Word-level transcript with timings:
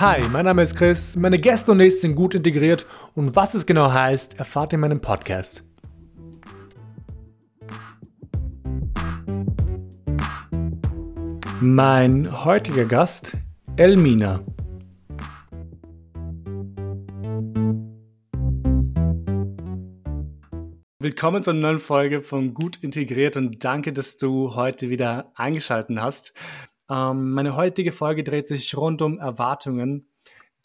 Hi, 0.00 0.20
mein 0.32 0.44
Name 0.44 0.64
ist 0.64 0.74
Chris, 0.74 1.14
meine 1.14 1.38
Gäste 1.38 1.70
und 1.70 1.78
ich 1.78 2.00
sind 2.00 2.16
gut 2.16 2.34
integriert 2.34 2.84
und 3.14 3.36
was 3.36 3.54
es 3.54 3.64
genau 3.64 3.92
heißt, 3.92 4.40
erfahrt 4.40 4.72
ihr 4.72 4.74
in 4.74 4.80
meinem 4.80 5.00
Podcast. 5.00 5.62
Mein 11.60 12.44
heutiger 12.44 12.86
Gast, 12.86 13.36
Elmina. 13.76 14.40
Willkommen 20.98 21.44
zur 21.44 21.54
neuen 21.54 21.78
Folge 21.78 22.20
von 22.20 22.52
Gut 22.52 22.78
Integriert 22.82 23.36
und 23.36 23.64
danke, 23.64 23.92
dass 23.92 24.16
du 24.16 24.56
heute 24.56 24.90
wieder 24.90 25.30
eingeschaltet 25.36 26.00
hast. 26.00 26.34
Ähm, 26.90 27.32
meine 27.32 27.56
heutige 27.56 27.92
Folge 27.92 28.24
dreht 28.24 28.46
sich 28.46 28.76
rund 28.76 29.02
um 29.02 29.18
Erwartungen, 29.18 30.08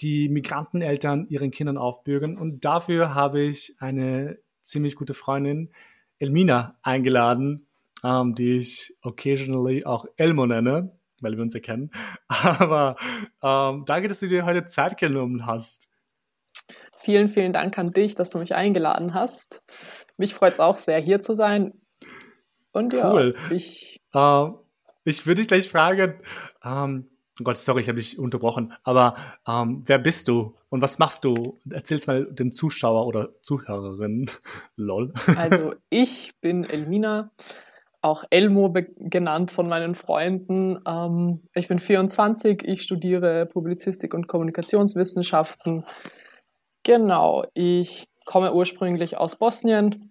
die 0.01 0.29
Migranteneltern 0.29 1.27
ihren 1.27 1.51
Kindern 1.51 1.77
aufbürgen. 1.77 2.37
Und 2.37 2.65
dafür 2.65 3.15
habe 3.15 3.41
ich 3.41 3.75
eine 3.79 4.37
ziemlich 4.63 4.95
gute 4.95 5.13
Freundin, 5.13 5.71
Elmina, 6.19 6.77
eingeladen, 6.81 7.67
ähm, 8.03 8.35
die 8.35 8.57
ich 8.57 8.95
occasionally 9.01 9.85
auch 9.85 10.05
Elmo 10.17 10.45
nenne, 10.45 10.91
weil 11.21 11.35
wir 11.35 11.41
uns 11.41 11.53
ja 11.53 11.59
kennen. 11.59 11.91
Aber 12.27 12.95
ähm, 13.41 13.83
danke, 13.85 14.07
dass 14.07 14.19
du 14.19 14.27
dir 14.27 14.45
heute 14.45 14.65
Zeit 14.65 14.97
genommen 14.97 15.45
hast. 15.45 15.87
Vielen, 16.97 17.29
vielen 17.29 17.53
Dank 17.53 17.77
an 17.77 17.91
dich, 17.91 18.15
dass 18.15 18.29
du 18.29 18.39
mich 18.39 18.55
eingeladen 18.55 19.13
hast. 19.13 19.63
Mich 20.17 20.33
freut 20.33 20.53
es 20.53 20.59
auch 20.59 20.77
sehr, 20.77 20.99
hier 20.99 21.21
zu 21.21 21.35
sein. 21.35 21.73
Und 22.71 22.93
ja, 22.93 23.11
cool. 23.11 23.31
ich. 23.49 24.01
Uh, 24.13 24.59
ich 25.03 25.25
würde 25.25 25.41
dich 25.41 25.47
gleich 25.47 25.69
fragen, 25.69 26.15
ähm, 26.63 27.09
oh 27.39 27.43
Gott, 27.43 27.57
sorry, 27.57 27.81
ich 27.81 27.89
habe 27.89 27.99
dich 27.99 28.19
unterbrochen, 28.19 28.73
aber 28.83 29.15
ähm, 29.47 29.83
wer 29.85 29.97
bist 29.99 30.27
du 30.27 30.53
und 30.69 30.81
was 30.81 30.99
machst 30.99 31.23
du? 31.23 31.57
Erzähl's 31.69 32.07
mal 32.07 32.25
dem 32.25 32.51
Zuschauer 32.51 33.07
oder 33.07 33.29
Zuhörerin. 33.41 34.29
Lol. 34.75 35.13
Also, 35.37 35.75
ich 35.89 36.33
bin 36.41 36.63
Elmina, 36.63 37.31
auch 38.01 38.23
Elmo 38.29 38.73
genannt 38.97 39.51
von 39.51 39.67
meinen 39.67 39.95
Freunden. 39.95 40.79
Ähm, 40.85 41.41
ich 41.55 41.67
bin 41.67 41.79
24, 41.79 42.63
ich 42.63 42.81
studiere 42.81 43.45
Publizistik 43.45 44.13
und 44.13 44.27
Kommunikationswissenschaften. 44.27 45.83
Genau, 46.83 47.45
ich 47.53 48.07
komme 48.25 48.53
ursprünglich 48.53 49.17
aus 49.17 49.37
Bosnien, 49.37 50.08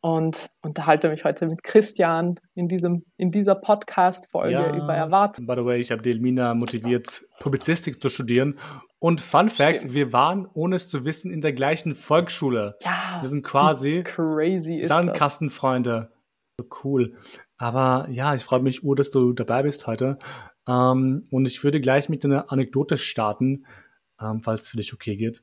und 0.00 0.50
unterhalte 0.62 1.08
mich 1.08 1.24
heute 1.24 1.46
mit 1.46 1.62
Christian 1.62 2.40
in, 2.54 2.68
diesem, 2.68 3.04
in 3.16 3.30
dieser 3.30 3.54
Podcast-Folge 3.54 4.52
ja, 4.52 4.76
über 4.76 4.94
Erwartungen. 4.94 5.46
By 5.46 5.54
the 5.56 5.64
way, 5.64 5.78
ich 5.78 5.90
habe 5.90 6.02
Delmina 6.02 6.54
motiviert, 6.54 7.24
Publizistik 7.40 8.02
zu 8.02 8.08
studieren. 8.08 8.58
Und 8.98 9.20
Fun 9.20 9.48
Fact, 9.48 9.80
Stimmt. 9.80 9.94
wir 9.94 10.12
waren, 10.12 10.48
ohne 10.54 10.76
es 10.76 10.88
zu 10.88 11.04
wissen, 11.04 11.32
in 11.32 11.40
der 11.40 11.52
gleichen 11.52 11.94
Volksschule. 11.94 12.76
Ja. 12.82 13.18
Wir 13.20 13.28
sind 13.28 13.44
quasi 13.44 14.02
crazy 14.04 14.82
Sandkastenfreunde. 14.82 16.10
So 16.58 16.66
cool. 16.82 17.16
Aber 17.56 18.08
ja, 18.10 18.34
ich 18.34 18.42
freue 18.42 18.60
mich, 18.60 18.82
Ur, 18.82 18.96
dass 18.96 19.10
du 19.10 19.32
dabei 19.32 19.62
bist 19.62 19.86
heute. 19.86 20.18
Ähm, 20.66 21.24
und 21.30 21.46
ich 21.46 21.62
würde 21.62 21.80
gleich 21.80 22.08
mit 22.08 22.24
einer 22.24 22.50
Anekdote 22.50 22.98
starten, 22.98 23.64
ähm, 24.20 24.40
falls 24.40 24.62
es 24.62 24.68
für 24.68 24.76
dich 24.76 24.92
okay 24.92 25.16
geht. 25.16 25.42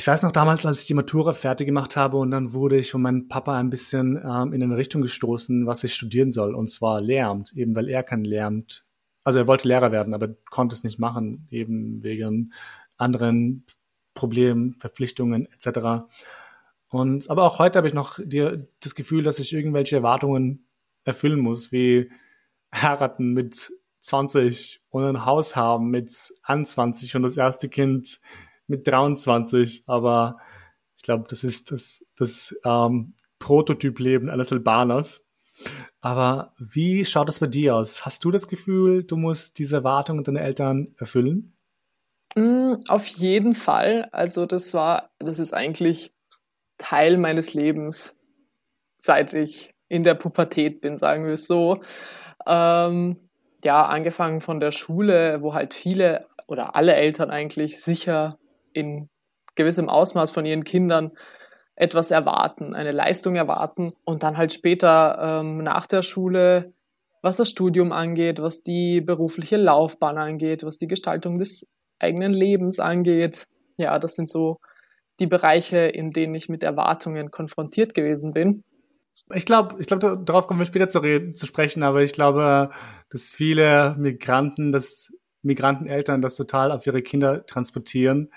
Ich 0.00 0.06
weiß 0.06 0.22
noch 0.22 0.32
damals, 0.32 0.64
als 0.64 0.80
ich 0.80 0.86
die 0.86 0.94
Matura 0.94 1.34
fertig 1.34 1.66
gemacht 1.66 1.94
habe 1.94 2.16
und 2.16 2.30
dann 2.30 2.54
wurde 2.54 2.78
ich 2.78 2.90
von 2.90 3.02
meinem 3.02 3.28
Papa 3.28 3.58
ein 3.58 3.68
bisschen 3.68 4.16
ähm, 4.16 4.54
in 4.54 4.62
eine 4.62 4.78
Richtung 4.78 5.02
gestoßen, 5.02 5.66
was 5.66 5.84
ich 5.84 5.92
studieren 5.92 6.30
soll, 6.30 6.54
und 6.54 6.70
zwar 6.70 7.02
Lehramt, 7.02 7.52
eben 7.52 7.74
weil 7.74 7.86
er 7.90 8.02
kein 8.02 8.24
Lehramt, 8.24 8.86
also 9.24 9.40
er 9.40 9.46
wollte 9.46 9.68
Lehrer 9.68 9.92
werden, 9.92 10.14
aber 10.14 10.28
konnte 10.48 10.74
es 10.74 10.84
nicht 10.84 10.98
machen, 10.98 11.46
eben 11.50 12.02
wegen 12.02 12.54
anderen 12.96 13.66
Problemen, 14.14 14.72
Verpflichtungen 14.72 15.46
etc. 15.52 16.06
Und 16.88 17.28
aber 17.28 17.44
auch 17.44 17.58
heute 17.58 17.76
habe 17.76 17.86
ich 17.86 17.92
noch 17.92 18.18
die, 18.24 18.56
das 18.82 18.94
Gefühl, 18.94 19.22
dass 19.22 19.38
ich 19.38 19.52
irgendwelche 19.52 19.96
Erwartungen 19.96 20.64
erfüllen 21.04 21.40
muss, 21.40 21.72
wie 21.72 22.10
heiraten 22.74 23.34
mit 23.34 23.70
20 23.98 24.80
und 24.88 25.04
ein 25.04 25.26
Haus 25.26 25.56
haben 25.56 25.90
mit 25.90 26.10
21 26.44 27.16
und 27.16 27.22
das 27.22 27.36
erste 27.36 27.68
Kind 27.68 28.22
mit 28.70 28.86
23, 28.86 29.84
aber 29.86 30.38
ich 30.96 31.02
glaube, 31.02 31.26
das 31.28 31.44
ist 31.44 31.72
das, 31.72 32.06
das 32.16 32.58
ähm, 32.64 33.14
Prototypleben 33.38 34.30
eines 34.30 34.52
Albaners. 34.52 35.24
Aber 36.00 36.54
wie 36.58 37.04
schaut 37.04 37.28
das 37.28 37.40
bei 37.40 37.46
dir 37.46 37.76
aus? 37.76 38.06
Hast 38.06 38.24
du 38.24 38.30
das 38.30 38.48
Gefühl, 38.48 39.04
du 39.04 39.16
musst 39.16 39.58
diese 39.58 39.76
Erwartungen 39.76 40.24
deiner 40.24 40.40
Eltern 40.40 40.94
erfüllen? 40.98 41.54
Mm, 42.34 42.74
auf 42.88 43.06
jeden 43.06 43.54
Fall. 43.54 44.08
Also 44.12 44.46
das 44.46 44.72
war, 44.72 45.10
das 45.18 45.38
ist 45.38 45.52
eigentlich 45.52 46.12
Teil 46.78 47.18
meines 47.18 47.54
Lebens, 47.54 48.16
seit 48.98 49.34
ich 49.34 49.74
in 49.88 50.04
der 50.04 50.14
Pubertät 50.14 50.80
bin, 50.80 50.96
sagen 50.96 51.26
wir 51.26 51.34
es 51.34 51.46
so. 51.46 51.82
Ähm, 52.46 53.16
ja, 53.62 53.84
angefangen 53.84 54.40
von 54.40 54.60
der 54.60 54.72
Schule, 54.72 55.42
wo 55.42 55.52
halt 55.52 55.74
viele 55.74 56.26
oder 56.46 56.74
alle 56.74 56.94
Eltern 56.94 57.30
eigentlich 57.30 57.82
sicher 57.82 58.39
in 58.72 59.08
gewissem 59.54 59.88
Ausmaß 59.88 60.30
von 60.30 60.46
ihren 60.46 60.64
Kindern 60.64 61.12
etwas 61.80 62.10
erwarten, 62.10 62.74
eine 62.74 62.92
Leistung 62.92 63.36
erwarten 63.36 63.92
und 64.04 64.22
dann 64.22 64.36
halt 64.36 64.52
später 64.52 65.40
ähm, 65.40 65.58
nach 65.58 65.86
der 65.86 66.02
Schule, 66.02 66.74
was 67.22 67.36
das 67.36 67.48
Studium 67.48 67.92
angeht, 67.92 68.40
was 68.40 68.62
die 68.62 69.00
berufliche 69.00 69.56
Laufbahn 69.56 70.18
angeht, 70.18 70.62
was 70.62 70.76
die 70.76 70.88
Gestaltung 70.88 71.38
des 71.38 71.66
eigenen 71.98 72.32
Lebens 72.32 72.80
angeht. 72.80 73.44
Ja, 73.78 73.98
das 73.98 74.14
sind 74.14 74.28
so 74.28 74.58
die 75.20 75.26
Bereiche, 75.26 75.78
in 75.78 76.10
denen 76.10 76.34
ich 76.34 76.48
mit 76.48 76.62
Erwartungen 76.62 77.30
konfrontiert 77.30 77.94
gewesen 77.94 78.32
bin. 78.32 78.62
Ich 79.34 79.44
glaube, 79.44 79.76
ich 79.78 79.86
glaube, 79.86 80.20
darauf 80.24 80.46
kommen 80.46 80.60
wir 80.60 80.66
später 80.66 80.88
zu, 80.88 80.98
reden, 80.98 81.34
zu 81.34 81.46
sprechen, 81.46 81.82
aber 81.82 82.02
ich 82.02 82.12
glaube, 82.12 82.70
dass 83.10 83.30
viele 83.30 83.96
Migranten, 83.98 84.72
dass 84.72 85.12
Migranteneltern 85.42 86.20
das 86.20 86.36
total 86.36 86.72
auf 86.72 86.86
ihre 86.86 87.02
Kinder 87.02 87.44
transportieren 87.46 88.30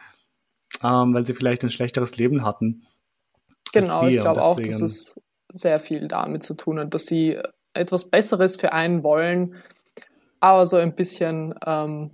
ähm, 0.81 1.13
weil 1.13 1.25
sie 1.25 1.33
vielleicht 1.33 1.63
ein 1.63 1.69
schlechteres 1.69 2.17
Leben 2.17 2.45
hatten. 2.45 2.83
Genau, 3.73 4.07
ich 4.07 4.19
glaube 4.19 4.41
auch, 4.41 4.59
dass 4.59 4.81
es 4.81 5.19
sehr 5.51 5.79
viel 5.79 6.07
damit 6.07 6.43
zu 6.43 6.55
tun 6.55 6.79
hat, 6.79 6.93
dass 6.93 7.05
sie 7.05 7.39
etwas 7.73 8.09
Besseres 8.09 8.55
für 8.55 8.71
einen 8.71 9.03
wollen, 9.03 9.55
aber 10.39 10.65
so 10.65 10.77
ein 10.77 10.95
bisschen 10.95 11.55
ähm, 11.65 12.11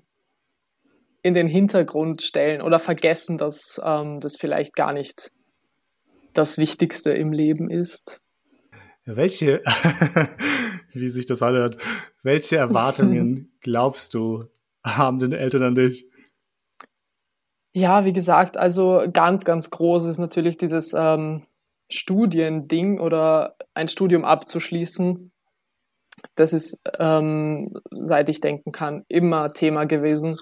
in 1.22 1.34
den 1.34 1.48
Hintergrund 1.48 2.22
stellen 2.22 2.62
oder 2.62 2.80
vergessen, 2.80 3.38
dass 3.38 3.80
ähm, 3.84 4.20
das 4.20 4.36
vielleicht 4.38 4.76
gar 4.76 4.94
nicht 4.94 5.32
das 6.34 6.58
Wichtigste 6.58 7.12
im 7.12 7.34
Leben 7.34 7.70
ist. 7.70 8.22
Welche, 9.06 9.64
wie 10.94 11.10
sich 11.10 11.26
das 11.26 11.42
anhört, 11.42 11.78
welche 12.24 12.58
Erwartungen 12.58 13.52
glaubst 13.62 14.14
du, 14.14 14.46
haben 14.84 15.20
denn 15.20 15.34
Eltern 15.34 15.64
an 15.64 15.76
dich? 15.76 16.08
Ja, 17.80 18.04
wie 18.04 18.12
gesagt, 18.12 18.58
also 18.58 19.04
ganz, 19.14 19.46
ganz 19.46 19.70
groß 19.70 20.04
ist 20.04 20.18
natürlich 20.18 20.58
dieses 20.58 20.94
ähm, 20.94 21.46
Studiending 21.90 23.00
oder 23.00 23.56
ein 23.74 23.88
Studium 23.88 24.26
abzuschließen. 24.26 25.32
Das 26.36 26.52
ist, 26.52 26.78
ähm, 27.00 27.72
seit 27.90 28.28
ich 28.28 28.42
denken 28.42 28.74
kann, 28.74 29.06
immer 29.08 29.54
Thema 29.54 29.86
gewesen. 29.86 30.36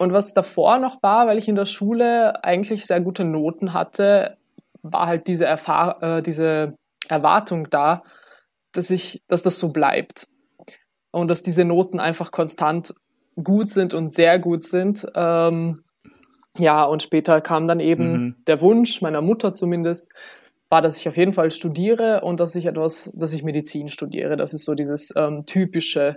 Und 0.00 0.12
was 0.12 0.34
davor 0.34 0.80
noch 0.80 1.00
war, 1.04 1.28
weil 1.28 1.38
ich 1.38 1.46
in 1.46 1.54
der 1.54 1.66
Schule 1.66 2.42
eigentlich 2.42 2.84
sehr 2.84 3.00
gute 3.00 3.22
Noten 3.22 3.72
hatte, 3.72 4.38
war 4.82 5.06
halt 5.06 5.28
diese, 5.28 5.46
Erfahr 5.46 6.02
äh, 6.02 6.20
diese 6.20 6.74
Erwartung 7.08 7.70
da, 7.70 8.02
dass 8.72 8.90
ich, 8.90 9.22
dass 9.28 9.42
das 9.42 9.60
so 9.60 9.72
bleibt. 9.72 10.26
Und 11.12 11.28
dass 11.28 11.44
diese 11.44 11.64
Noten 11.64 12.00
einfach 12.00 12.32
konstant 12.32 12.92
gut 13.42 13.70
sind 13.70 13.94
und 13.94 14.12
sehr 14.12 14.38
gut 14.38 14.62
sind. 14.62 15.06
Ähm, 15.14 15.82
ja, 16.58 16.84
und 16.84 17.02
später 17.02 17.40
kam 17.40 17.68
dann 17.68 17.80
eben 17.80 18.12
mhm. 18.12 18.36
der 18.46 18.60
Wunsch 18.60 19.00
meiner 19.00 19.20
Mutter 19.20 19.52
zumindest, 19.52 20.08
war, 20.70 20.82
dass 20.82 20.98
ich 21.00 21.08
auf 21.08 21.16
jeden 21.16 21.32
Fall 21.32 21.50
studiere 21.50 22.20
und 22.22 22.40
dass 22.40 22.54
ich 22.54 22.66
etwas, 22.66 23.10
dass 23.14 23.32
ich 23.32 23.42
Medizin 23.42 23.88
studiere. 23.88 24.36
Das 24.36 24.52
ist 24.52 24.64
so 24.64 24.74
dieses 24.74 25.14
ähm, 25.16 25.44
typische, 25.46 26.16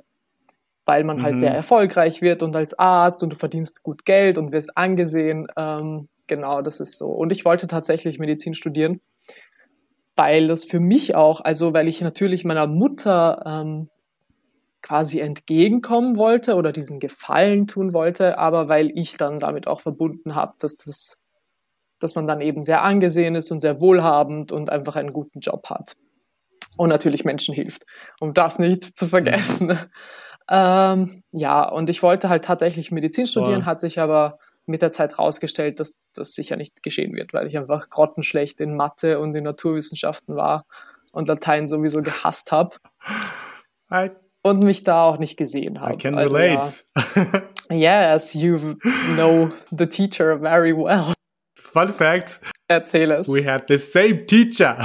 weil 0.85 1.03
man 1.03 1.17
halt 1.21 1.35
mhm. 1.35 1.37
halt 1.37 1.39
sehr 1.39 1.53
erfolgreich 1.53 2.21
wird 2.21 2.43
und 2.43 2.55
als 2.55 2.77
Arzt 2.77 3.23
und 3.23 3.31
du 3.31 3.35
verdienst 3.37 3.83
gut 3.83 4.03
Geld 4.03 4.37
und 4.37 4.51
wirst 4.51 4.77
angesehen. 4.77 5.47
Ähm, 5.55 6.09
genau, 6.27 6.61
das 6.61 6.79
ist 6.79 6.97
so. 6.97 7.07
Und 7.07 7.31
ich 7.31 7.45
wollte 7.45 7.67
tatsächlich 7.67 8.19
Medizin 8.19 8.53
studieren, 8.53 8.99
weil 10.17 10.47
das 10.47 10.65
für 10.65 10.79
mich 10.79 11.15
auch, 11.15 11.39
also 11.41 11.73
weil 11.73 11.87
ich 11.87 12.01
natürlich 12.01 12.43
meiner 12.43 12.67
Mutter 12.67 13.43
ähm, 13.45 13.89
quasi 14.81 15.19
entgegenkommen 15.19 16.17
wollte 16.17 16.55
oder 16.55 16.71
diesen 16.71 16.99
Gefallen 16.99 17.67
tun 17.67 17.93
wollte, 17.93 18.37
aber 18.37 18.69
weil 18.69 18.91
ich 18.97 19.17
dann 19.17 19.39
damit 19.39 19.67
auch 19.67 19.81
verbunden 19.81 20.35
habe, 20.35 20.53
dass 20.59 20.75
das, 20.75 21.17
dass 21.99 22.15
man 22.15 22.27
dann 22.27 22.41
eben 22.41 22.63
sehr 22.63 22.81
angesehen 22.83 23.35
ist 23.35 23.51
und 23.51 23.61
sehr 23.61 23.79
wohlhabend 23.79 24.51
und 24.51 24.69
einfach 24.69 24.95
einen 24.95 25.13
guten 25.13 25.39
Job 25.39 25.69
hat. 25.69 25.95
Und 26.77 26.89
natürlich 26.89 27.25
Menschen 27.25 27.53
hilft, 27.53 27.83
um 28.19 28.33
das 28.33 28.59
nicht 28.59 28.97
zu 28.97 29.07
vergessen. 29.07 29.77
Ähm, 30.49 31.23
ja, 31.31 31.63
und 31.63 31.89
ich 31.89 32.03
wollte 32.03 32.27
halt 32.27 32.43
tatsächlich 32.43 32.91
Medizin 32.91 33.25
studieren, 33.25 33.65
hat 33.65 33.79
sich 33.79 33.99
aber 33.99 34.37
mit 34.65 34.81
der 34.81 34.91
Zeit 34.91 35.17
rausgestellt, 35.17 35.79
dass 35.79 35.95
das 36.13 36.33
sicher 36.33 36.57
nicht 36.57 36.83
geschehen 36.83 37.13
wird, 37.15 37.33
weil 37.33 37.47
ich 37.47 37.57
einfach 37.57 37.89
grottenschlecht 37.89 38.59
in 38.59 38.75
Mathe 38.75 39.19
und 39.19 39.33
in 39.35 39.45
Naturwissenschaften 39.45 40.35
war 40.35 40.65
und 41.13 41.27
Latein 41.27 41.67
sowieso 41.67 42.01
gehasst 42.01 42.51
habe. 42.51 42.75
Und 44.43 44.59
mich 44.59 44.83
da 44.83 45.03
auch 45.03 45.19
nicht 45.19 45.37
gesehen 45.37 45.79
habe. 45.81 45.93
I 45.93 45.97
can 45.97 46.15
also, 46.15 46.35
relate. 46.35 46.83
Ja. 47.69 48.13
yes, 48.13 48.33
you 48.33 48.75
know 49.15 49.49
the 49.69 49.85
teacher 49.85 50.39
very 50.39 50.75
well. 50.75 51.13
Fun 51.55 51.89
fact. 51.89 52.41
Erzähl 52.67 53.11
es. 53.11 53.27
We 53.27 53.45
had 53.45 53.65
the 53.67 53.77
same 53.77 54.25
teacher. 54.25 54.77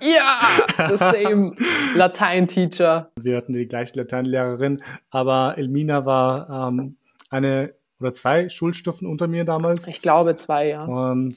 ja, 0.00 0.40
the 0.88 0.96
same 0.96 1.52
Latein-Teacher. 1.94 3.10
Wir 3.20 3.36
hatten 3.36 3.52
die 3.52 3.66
gleiche 3.66 3.98
Lateinlehrerin, 3.98 4.82
aber 5.10 5.54
Elmina 5.56 6.06
war 6.06 6.68
ähm, 6.68 6.96
eine 7.30 7.74
oder 8.00 8.12
zwei 8.12 8.48
Schulstufen 8.48 9.06
unter 9.06 9.28
mir 9.28 9.44
damals. 9.44 9.86
Ich 9.86 10.02
glaube 10.02 10.36
zwei, 10.36 10.68
ja. 10.68 10.84
Und 10.84 11.36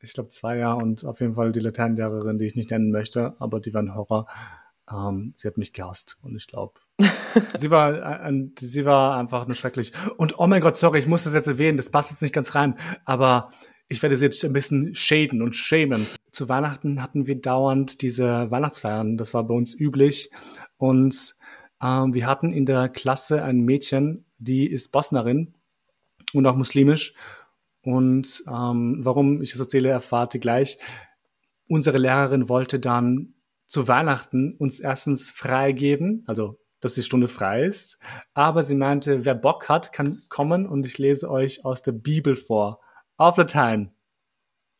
ich 0.00 0.12
glaube 0.12 0.28
zwei, 0.28 0.58
ja. 0.58 0.72
Und 0.72 1.04
auf 1.04 1.20
jeden 1.20 1.34
Fall 1.34 1.52
die 1.52 1.60
Lateinlehrerin, 1.60 2.38
die 2.38 2.46
ich 2.46 2.54
nicht 2.54 2.70
nennen 2.70 2.90
möchte, 2.90 3.34
aber 3.38 3.60
die 3.60 3.72
war 3.74 3.82
ein 3.82 3.94
Horror. 3.94 4.26
Ähm, 4.92 5.34
sie 5.36 5.48
hat 5.48 5.56
mich 5.56 5.72
gehasst 5.72 6.18
und 6.22 6.36
ich 6.36 6.46
glaube, 6.46 6.80
sie 7.56 7.70
war 7.70 8.02
ein, 8.22 8.54
sie 8.58 8.84
war 8.84 9.16
einfach 9.16 9.46
nur 9.46 9.54
schrecklich. 9.54 9.92
Und 10.16 10.38
oh 10.38 10.46
mein 10.46 10.60
Gott, 10.60 10.76
sorry, 10.76 10.98
ich 10.98 11.06
muss 11.06 11.24
das 11.24 11.34
jetzt 11.34 11.46
erwähnen, 11.46 11.76
das 11.76 11.90
passt 11.90 12.10
jetzt 12.10 12.22
nicht 12.22 12.34
ganz 12.34 12.54
rein, 12.54 12.76
aber 13.04 13.50
ich 13.88 14.02
werde 14.02 14.16
sie 14.16 14.24
jetzt 14.24 14.44
ein 14.44 14.52
bisschen 14.52 14.94
schäden 14.94 15.42
und 15.42 15.54
schämen. 15.54 16.06
Zu 16.30 16.48
Weihnachten 16.48 17.02
hatten 17.02 17.26
wir 17.26 17.40
dauernd 17.40 18.02
diese 18.02 18.50
Weihnachtsfeiern. 18.50 19.16
Das 19.16 19.34
war 19.34 19.44
bei 19.44 19.54
uns 19.54 19.74
üblich. 19.74 20.30
Und 20.76 21.34
ähm, 21.82 22.14
wir 22.14 22.26
hatten 22.26 22.52
in 22.52 22.66
der 22.66 22.88
Klasse 22.88 23.42
ein 23.42 23.60
Mädchen, 23.60 24.26
die 24.38 24.70
ist 24.70 24.92
Bosnerin 24.92 25.54
und 26.32 26.46
auch 26.46 26.54
muslimisch. 26.54 27.14
Und 27.82 28.44
ähm, 28.46 29.00
warum 29.00 29.42
ich 29.42 29.50
das 29.50 29.60
erzähle, 29.60 29.88
erfahrt 29.88 30.34
ihr 30.34 30.40
gleich. 30.40 30.78
Unsere 31.66 31.98
Lehrerin 31.98 32.48
wollte 32.48 32.78
dann 32.78 33.34
zu 33.70 33.86
Weihnachten 33.86 34.56
uns 34.56 34.80
erstens 34.80 35.30
freigeben, 35.30 36.24
also 36.26 36.58
dass 36.80 36.94
die 36.94 37.02
Stunde 37.02 37.28
frei 37.28 37.62
ist. 37.62 38.00
Aber 38.34 38.64
sie 38.64 38.74
meinte, 38.74 39.24
wer 39.24 39.36
Bock 39.36 39.68
hat, 39.68 39.92
kann 39.92 40.22
kommen 40.28 40.66
und 40.66 40.84
ich 40.84 40.98
lese 40.98 41.30
euch 41.30 41.64
aus 41.64 41.80
der 41.82 41.92
Bibel 41.92 42.34
vor 42.34 42.80
auf 43.16 43.36
Latein. 43.36 43.92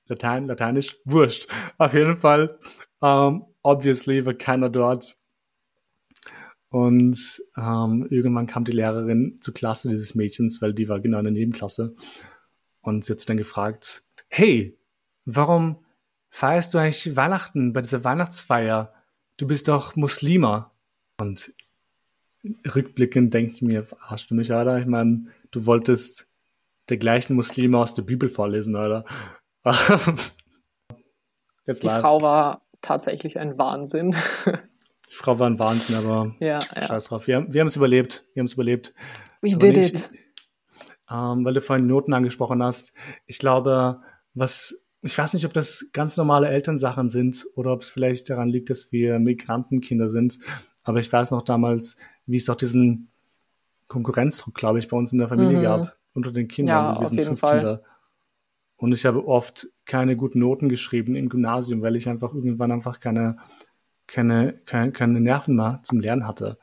Latein, 0.07 0.47
Lateinisch, 0.49 0.97
wurscht. 1.05 1.47
Auf 1.79 1.95
jeden 1.95 2.17
Fall, 2.17 2.59
um, 2.99 3.09
ähm, 3.09 3.45
obviously 3.63 4.27
war 4.27 4.35
keiner 4.35 4.71
dort. 4.71 5.15
Und 6.69 7.41
um, 7.57 8.03
ähm, 8.03 8.07
irgendwann 8.11 8.49
kam 8.49 8.65
die 8.65 8.73
Lehrerin 8.73 9.39
zur 9.41 9.55
Klasse 9.55 9.89
dieses 9.89 10.17
Mädchens, 10.17 10.61
weil 10.61 10.75
die 10.75 10.89
war 10.89 10.99
genau 10.99 11.19
in 11.19 11.25
der 11.25 11.33
Nebenklasse. 11.33 11.95
Und 12.81 13.05
sie 13.05 13.13
hat 13.13 13.29
dann 13.29 13.37
gefragt, 13.37 14.03
hey, 14.29 14.77
warum 15.27 15.77
feierst 16.31 16.73
du 16.73 16.79
eigentlich 16.79 17.17
Weihnachten 17.17 17.73
bei 17.73 17.83
dieser 17.83 18.05
Weihnachtsfeier? 18.05 18.93
Du 19.37 19.47
bist 19.47 19.69
doch 19.69 19.97
Muslima. 19.97 20.71
Und 21.19 21.53
rückblickend 22.75 23.35
denke 23.35 23.53
ich 23.53 23.63
mir, 23.63 23.85
verarschst 23.85 24.31
du 24.31 24.35
mich, 24.35 24.53
Alter? 24.53 24.79
Ich 24.79 24.87
meine, 24.87 25.27
du 25.51 25.67
wolltest 25.67 26.29
der 26.89 26.97
gleichen 26.97 27.35
Muslime 27.37 27.79
aus 27.79 27.95
der 27.95 28.03
Bibel 28.03 28.29
vorlesen, 28.29 28.75
oder? 28.77 29.05
Jetzt 31.67 31.83
Die 31.83 31.87
leid. 31.87 32.01
Frau 32.01 32.23
war 32.23 32.63
tatsächlich 32.81 33.39
ein 33.39 33.59
Wahnsinn. 33.59 34.17
Die 35.11 35.15
Frau 35.15 35.39
war 35.39 35.49
ein 35.49 35.59
Wahnsinn, 35.59 35.97
aber 35.97 36.35
ja, 36.41 36.61
scheiß 36.61 37.05
drauf. 37.05 37.27
Wir, 37.27 37.47
wir 37.53 37.61
haben 37.61 37.69
es 37.69 37.77
überlebt. 37.77 38.25
Wir 38.33 38.41
haben 38.41 38.47
es 38.47 38.55
überlebt. 38.55 38.95
We 39.41 39.55
aber 39.55 39.59
did 39.59 39.77
nicht, 39.77 39.95
it. 39.95 40.11
Ähm, 41.11 41.45
weil 41.45 41.55
du 41.55 41.61
vorhin 41.61 41.87
Noten 41.87 42.15
angesprochen 42.15 42.63
hast. 42.63 42.93
Ich 43.27 43.39
glaube, 43.39 44.01
was, 44.35 44.81
ich 45.03 45.17
weiß 45.17 45.35
nicht, 45.35 45.47
ob 45.47 45.55
das 45.55 45.91
ganz 45.93 46.17
normale 46.17 46.49
Elternsachen 46.49 47.09
sind 47.09 47.47
oder 47.55 47.73
ob 47.73 47.83
es 47.83 47.89
vielleicht 47.89 48.29
daran 48.29 48.49
liegt, 48.49 48.71
dass 48.71 48.93
wir 48.93 49.19
Migrantenkinder 49.19 50.09
sind. 50.09 50.39
Aber 50.83 50.99
ich 50.99 51.13
weiß 51.13 51.31
noch 51.31 51.43
damals, 51.43 51.97
wie 52.27 52.37
es 52.37 52.49
auch 52.49 52.57
diesen 52.57 53.09
Konkurrenzdruck, 53.89 54.55
glaube 54.55 54.79
ich, 54.79 54.89
bei 54.89 54.97
uns 54.97 55.13
in 55.13 55.19
der 55.19 55.29
Familie 55.29 55.59
mhm. 55.59 55.63
gab 55.63 55.97
unter 56.15 56.33
den 56.33 56.49
Kindern. 56.49 56.95
Ja, 56.95 57.01
wir 57.01 57.07
sind 57.07 57.23
fünf 57.23 57.41
Fall. 57.41 57.59
Kinder. 57.59 57.83
Und 58.77 58.93
ich 58.93 59.05
habe 59.05 59.27
oft 59.27 59.69
keine 59.85 60.17
guten 60.17 60.39
Noten 60.39 60.69
geschrieben 60.69 61.15
im 61.15 61.29
Gymnasium, 61.29 61.83
weil 61.83 61.97
ich 61.97 62.09
einfach 62.09 62.33
irgendwann 62.33 62.73
einfach 62.73 62.99
keine, 62.99 63.37
keine, 64.07 64.55
keine, 64.65 64.93
keine 64.93 65.21
Nerven 65.21 65.55
mehr 65.55 65.81
zum 65.83 66.01
Lernen 66.01 66.27
hatte. 66.27 66.59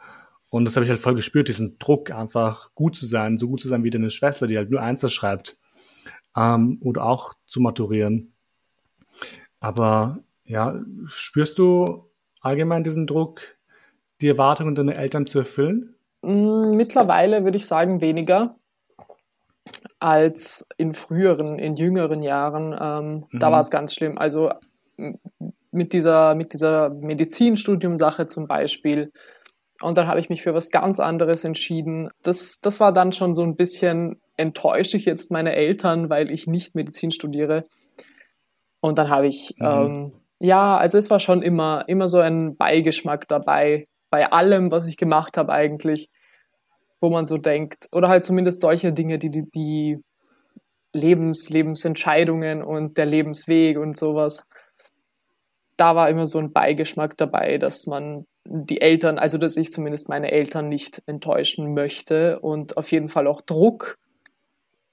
Und 0.49 0.65
das 0.65 0.75
habe 0.75 0.85
ich 0.85 0.89
halt 0.89 0.99
voll 1.01 1.15
gespürt, 1.15 1.47
diesen 1.47 1.77
Druck, 1.77 2.11
einfach 2.11 2.73
gut 2.73 2.95
zu 2.95 3.05
sein, 3.05 3.37
so 3.37 3.47
gut 3.47 3.61
zu 3.61 3.67
sein 3.67 3.83
wie 3.83 3.89
deine 3.89 4.09
Schwester, 4.09 4.47
die 4.47 4.57
halt 4.57 4.71
nur 4.71 4.81
Einser 4.81 5.09
schreibt. 5.09 5.57
Ähm, 6.37 6.79
oder 6.83 7.03
auch 7.03 7.33
zu 7.47 7.59
maturieren. 7.59 8.33
Aber 9.59 10.19
ja, 10.45 10.79
spürst 11.07 11.57
du 11.57 12.05
allgemein 12.41 12.83
diesen 12.83 13.07
Druck, 13.07 13.41
die 14.21 14.27
Erwartungen 14.27 14.75
deiner 14.75 14.95
Eltern 14.95 15.25
zu 15.25 15.39
erfüllen? 15.39 15.95
Mm, 16.21 16.75
mittlerweile 16.75 17.43
würde 17.43 17.57
ich 17.57 17.65
sagen 17.65 18.01
weniger 18.01 18.55
als 19.99 20.67
in 20.77 20.93
früheren, 20.93 21.59
in 21.59 21.75
jüngeren 21.75 22.21
Jahren. 22.21 22.75
Ähm, 22.79 23.25
mhm. 23.31 23.39
Da 23.39 23.51
war 23.51 23.59
es 23.59 23.69
ganz 23.69 23.93
schlimm. 23.93 24.17
Also 24.17 24.51
mit 25.71 25.93
dieser, 25.93 26.35
mit 26.35 26.53
dieser 26.53 26.89
Medizinstudium-Sache 26.89 28.27
zum 28.27 28.47
Beispiel. 28.47 29.11
Und 29.81 29.97
dann 29.97 30.07
habe 30.07 30.19
ich 30.19 30.29
mich 30.29 30.41
für 30.41 30.53
was 30.53 30.71
ganz 30.71 30.99
anderes 30.99 31.43
entschieden. 31.43 32.09
Das, 32.23 32.59
das 32.61 32.79
war 32.79 32.91
dann 32.91 33.11
schon 33.11 33.33
so 33.33 33.43
ein 33.43 33.55
bisschen, 33.55 34.19
enttäusche 34.35 34.97
ich 34.97 35.05
jetzt 35.05 35.31
meine 35.31 35.53
Eltern, 35.53 36.09
weil 36.09 36.31
ich 36.31 36.47
nicht 36.47 36.75
Medizin 36.75 37.11
studiere. 37.11 37.63
Und 38.79 38.97
dann 38.97 39.09
habe 39.09 39.27
ich, 39.27 39.55
mhm. 39.59 39.65
ähm, 39.65 40.11
ja, 40.39 40.77
also 40.77 40.97
es 40.97 41.09
war 41.09 41.19
schon 41.19 41.41
immer, 41.41 41.85
immer 41.87 42.07
so 42.07 42.19
ein 42.19 42.55
Beigeschmack 42.55 43.27
dabei, 43.27 43.85
bei 44.09 44.31
allem, 44.31 44.71
was 44.71 44.87
ich 44.87 44.97
gemacht 44.97 45.37
habe 45.37 45.51
eigentlich 45.51 46.09
wo 46.99 47.09
man 47.09 47.25
so 47.25 47.37
denkt, 47.37 47.87
oder 47.91 48.09
halt 48.09 48.25
zumindest 48.25 48.59
solche 48.59 48.91
Dinge, 48.91 49.19
die 49.19 49.29
die, 49.29 49.49
die 49.49 49.97
Lebens, 50.93 51.49
Lebensentscheidungen 51.49 52.63
und 52.63 52.97
der 52.97 53.05
Lebensweg 53.05 53.77
und 53.77 53.97
sowas. 53.97 54.47
Da 55.75 55.95
war 55.95 56.09
immer 56.09 56.25
so 56.25 56.39
ein 56.39 56.53
Beigeschmack 56.53 57.17
dabei, 57.17 57.57
dass 57.59 57.85
man 57.85 58.25
die 58.49 58.81
Eltern, 58.81 59.19
also 59.19 59.37
dass 59.37 59.57
ich 59.57 59.71
zumindest 59.71 60.09
meine 60.09 60.31
Eltern 60.31 60.69
nicht 60.69 61.01
enttäuschen 61.05 61.73
möchte 61.73 62.39
und 62.39 62.77
auf 62.77 62.91
jeden 62.91 63.09
Fall 63.09 63.27
auch 63.27 63.41
Druck. 63.41 63.97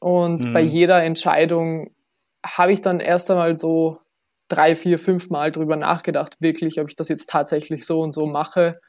Und 0.01 0.45
mhm. 0.45 0.53
bei 0.53 0.61
jeder 0.61 1.03
Entscheidung 1.03 1.95
habe 2.45 2.73
ich 2.73 2.83
dann 2.83 3.01
erst 3.01 3.31
einmal 3.31 3.55
so 3.55 3.99
drei, 4.49 4.77
vier, 4.77 4.99
fünf 4.99 5.31
Mal 5.31 5.51
drüber 5.51 5.77
nachgedacht, 5.77 6.37
wirklich, 6.41 6.81
ob 6.81 6.89
ich 6.89 6.97
das 6.97 7.09
jetzt 7.09 7.31
tatsächlich 7.31 7.87
so 7.87 8.01
und 8.01 8.13
so 8.13 8.27
mache 8.27 8.81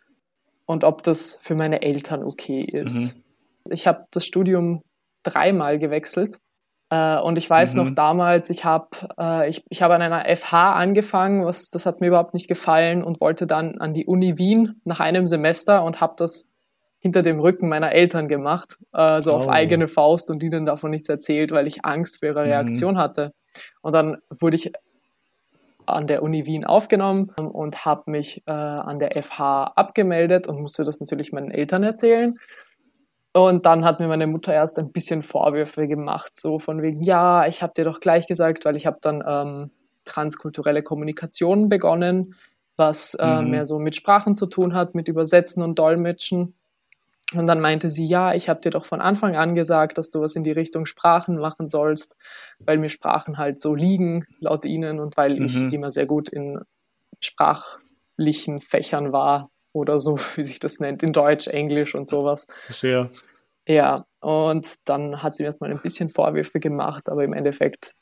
und 0.65 0.83
ob 0.83 1.03
das 1.03 1.37
für 1.41 1.55
meine 1.55 1.81
Eltern 1.81 2.23
okay 2.23 2.61
ist. 2.61 3.15
Mhm. 3.15 3.23
Ich 3.69 3.87
habe 3.87 4.03
das 4.11 4.25
Studium 4.25 4.81
dreimal 5.23 5.79
gewechselt. 5.79 6.37
Äh, 6.89 7.19
und 7.19 7.37
ich 7.37 7.49
weiß 7.49 7.73
mhm. 7.73 7.83
noch 7.83 7.91
damals, 7.91 8.49
ich 8.49 8.63
habe 8.63 8.89
äh, 9.19 9.49
ich, 9.49 9.63
ich 9.69 9.81
hab 9.81 9.91
an 9.91 10.01
einer 10.01 10.23
FH 10.35 10.73
angefangen, 10.73 11.45
was, 11.45 11.69
das 11.69 11.85
hat 11.85 12.01
mir 12.01 12.07
überhaupt 12.07 12.33
nicht 12.33 12.47
gefallen 12.47 13.03
und 13.03 13.21
wollte 13.21 13.47
dann 13.47 13.79
an 13.79 13.93
die 13.93 14.05
Uni 14.05 14.37
Wien 14.37 14.81
nach 14.83 14.99
einem 14.99 15.25
Semester 15.25 15.83
und 15.83 16.01
habe 16.01 16.13
das 16.17 16.49
hinter 16.99 17.21
dem 17.21 17.39
Rücken 17.39 17.69
meiner 17.69 17.91
Eltern 17.91 18.27
gemacht, 18.27 18.77
äh, 18.93 19.21
so 19.21 19.31
oh. 19.31 19.35
auf 19.35 19.49
eigene 19.49 19.87
Faust 19.87 20.29
und 20.29 20.41
ihnen 20.41 20.65
davon 20.65 20.91
nichts 20.91 21.09
erzählt, 21.09 21.51
weil 21.51 21.67
ich 21.67 21.85
Angst 21.85 22.19
für 22.19 22.27
ihre 22.27 22.43
mhm. 22.43 22.51
Reaktion 22.51 22.97
hatte. 22.97 23.31
Und 23.81 23.93
dann 23.93 24.17
wurde 24.29 24.55
ich 24.55 24.71
an 25.85 26.07
der 26.07 26.23
Uni 26.23 26.45
Wien 26.45 26.65
aufgenommen 26.65 27.29
und 27.37 27.85
habe 27.85 28.09
mich 28.09 28.43
äh, 28.47 28.51
an 28.51 28.99
der 28.99 29.11
FH 29.21 29.73
abgemeldet 29.75 30.47
und 30.47 30.59
musste 30.59 30.83
das 30.83 30.99
natürlich 30.99 31.31
meinen 31.31 31.51
Eltern 31.51 31.83
erzählen. 31.83 32.33
Und 33.35 33.65
dann 33.65 33.83
hat 33.83 33.99
mir 33.99 34.07
meine 34.07 34.27
Mutter 34.27 34.53
erst 34.53 34.79
ein 34.79 34.93
bisschen 34.93 35.21
Vorwürfe 35.21 35.89
gemacht, 35.89 36.39
so 36.39 36.57
von 36.57 36.81
wegen, 36.81 37.03
ja, 37.03 37.45
ich 37.47 37.61
habe 37.61 37.73
dir 37.73 37.83
doch 37.83 37.99
gleich 37.99 38.27
gesagt, 38.27 38.63
weil 38.63 38.77
ich 38.77 38.85
habe 38.85 38.99
dann 39.01 39.21
ähm, 39.27 39.71
transkulturelle 40.05 40.83
Kommunikation 40.83 41.67
begonnen, 41.67 42.35
was 42.77 43.13
äh, 43.15 43.41
mhm. 43.41 43.49
mehr 43.49 43.65
so 43.65 43.77
mit 43.77 43.97
Sprachen 43.97 44.35
zu 44.35 44.45
tun 44.45 44.73
hat, 44.73 44.95
mit 44.95 45.09
Übersetzen 45.09 45.63
und 45.63 45.77
Dolmetschen. 45.77 46.53
Und 47.33 47.45
dann 47.47 47.59
meinte 47.59 47.89
sie, 47.89 48.05
ja, 48.05 48.33
ich 48.33 48.47
habe 48.47 48.61
dir 48.61 48.69
doch 48.69 48.85
von 48.85 49.01
Anfang 49.01 49.35
an 49.35 49.53
gesagt, 49.53 49.97
dass 49.97 50.11
du 50.11 50.21
was 50.21 50.37
in 50.37 50.45
die 50.45 50.53
Richtung 50.53 50.85
Sprachen 50.85 51.37
machen 51.37 51.67
sollst, 51.67 52.15
weil 52.59 52.77
mir 52.77 52.87
Sprachen 52.87 53.37
halt 53.37 53.59
so 53.59 53.75
liegen, 53.75 54.25
laut 54.39 54.63
ihnen, 54.63 55.01
und 55.01 55.17
weil 55.17 55.37
mhm. 55.37 55.45
ich 55.47 55.73
immer 55.73 55.91
sehr 55.91 56.05
gut 56.05 56.29
in 56.29 56.61
sprachlichen 57.19 58.61
Fächern 58.61 59.11
war 59.11 59.49
oder 59.75 59.99
so, 59.99 60.17
wie 60.35 60.43
sich 60.43 60.59
das 60.59 60.79
nennt, 60.79 61.03
in 61.03 61.13
Deutsch, 61.13 61.47
Englisch 61.47 61.95
und 61.95 62.07
sowas. 62.07 62.47
Verstehe. 62.65 63.09
Ja, 63.67 64.05
und 64.19 64.87
dann 64.87 65.23
hat 65.23 65.35
sie 65.35 65.43
mir 65.43 65.47
erstmal 65.47 65.71
ein 65.71 65.81
bisschen 65.81 66.09
Vorwürfe 66.09 66.59
gemacht, 66.59 67.09
aber 67.09 67.23
im 67.23 67.33
Endeffekt, 67.33 67.95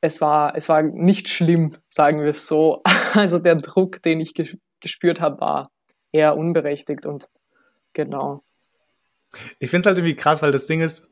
es 0.00 0.20
war, 0.20 0.56
es 0.56 0.68
war 0.68 0.82
nicht 0.82 1.28
schlimm, 1.28 1.76
sagen 1.88 2.20
wir 2.20 2.30
es 2.30 2.46
so. 2.46 2.82
Also 3.14 3.38
der 3.38 3.56
Druck, 3.56 4.02
den 4.02 4.20
ich 4.20 4.34
gespürt 4.80 5.22
habe, 5.22 5.40
war 5.40 5.70
eher 6.12 6.36
unberechtigt 6.36 7.06
und 7.06 7.30
Genau. 7.98 8.44
Ich 9.58 9.70
finde 9.70 9.80
es 9.80 9.86
halt 9.86 9.98
irgendwie 9.98 10.14
krass, 10.14 10.40
weil 10.40 10.52
das 10.52 10.66
Ding 10.66 10.80
ist, 10.80 11.08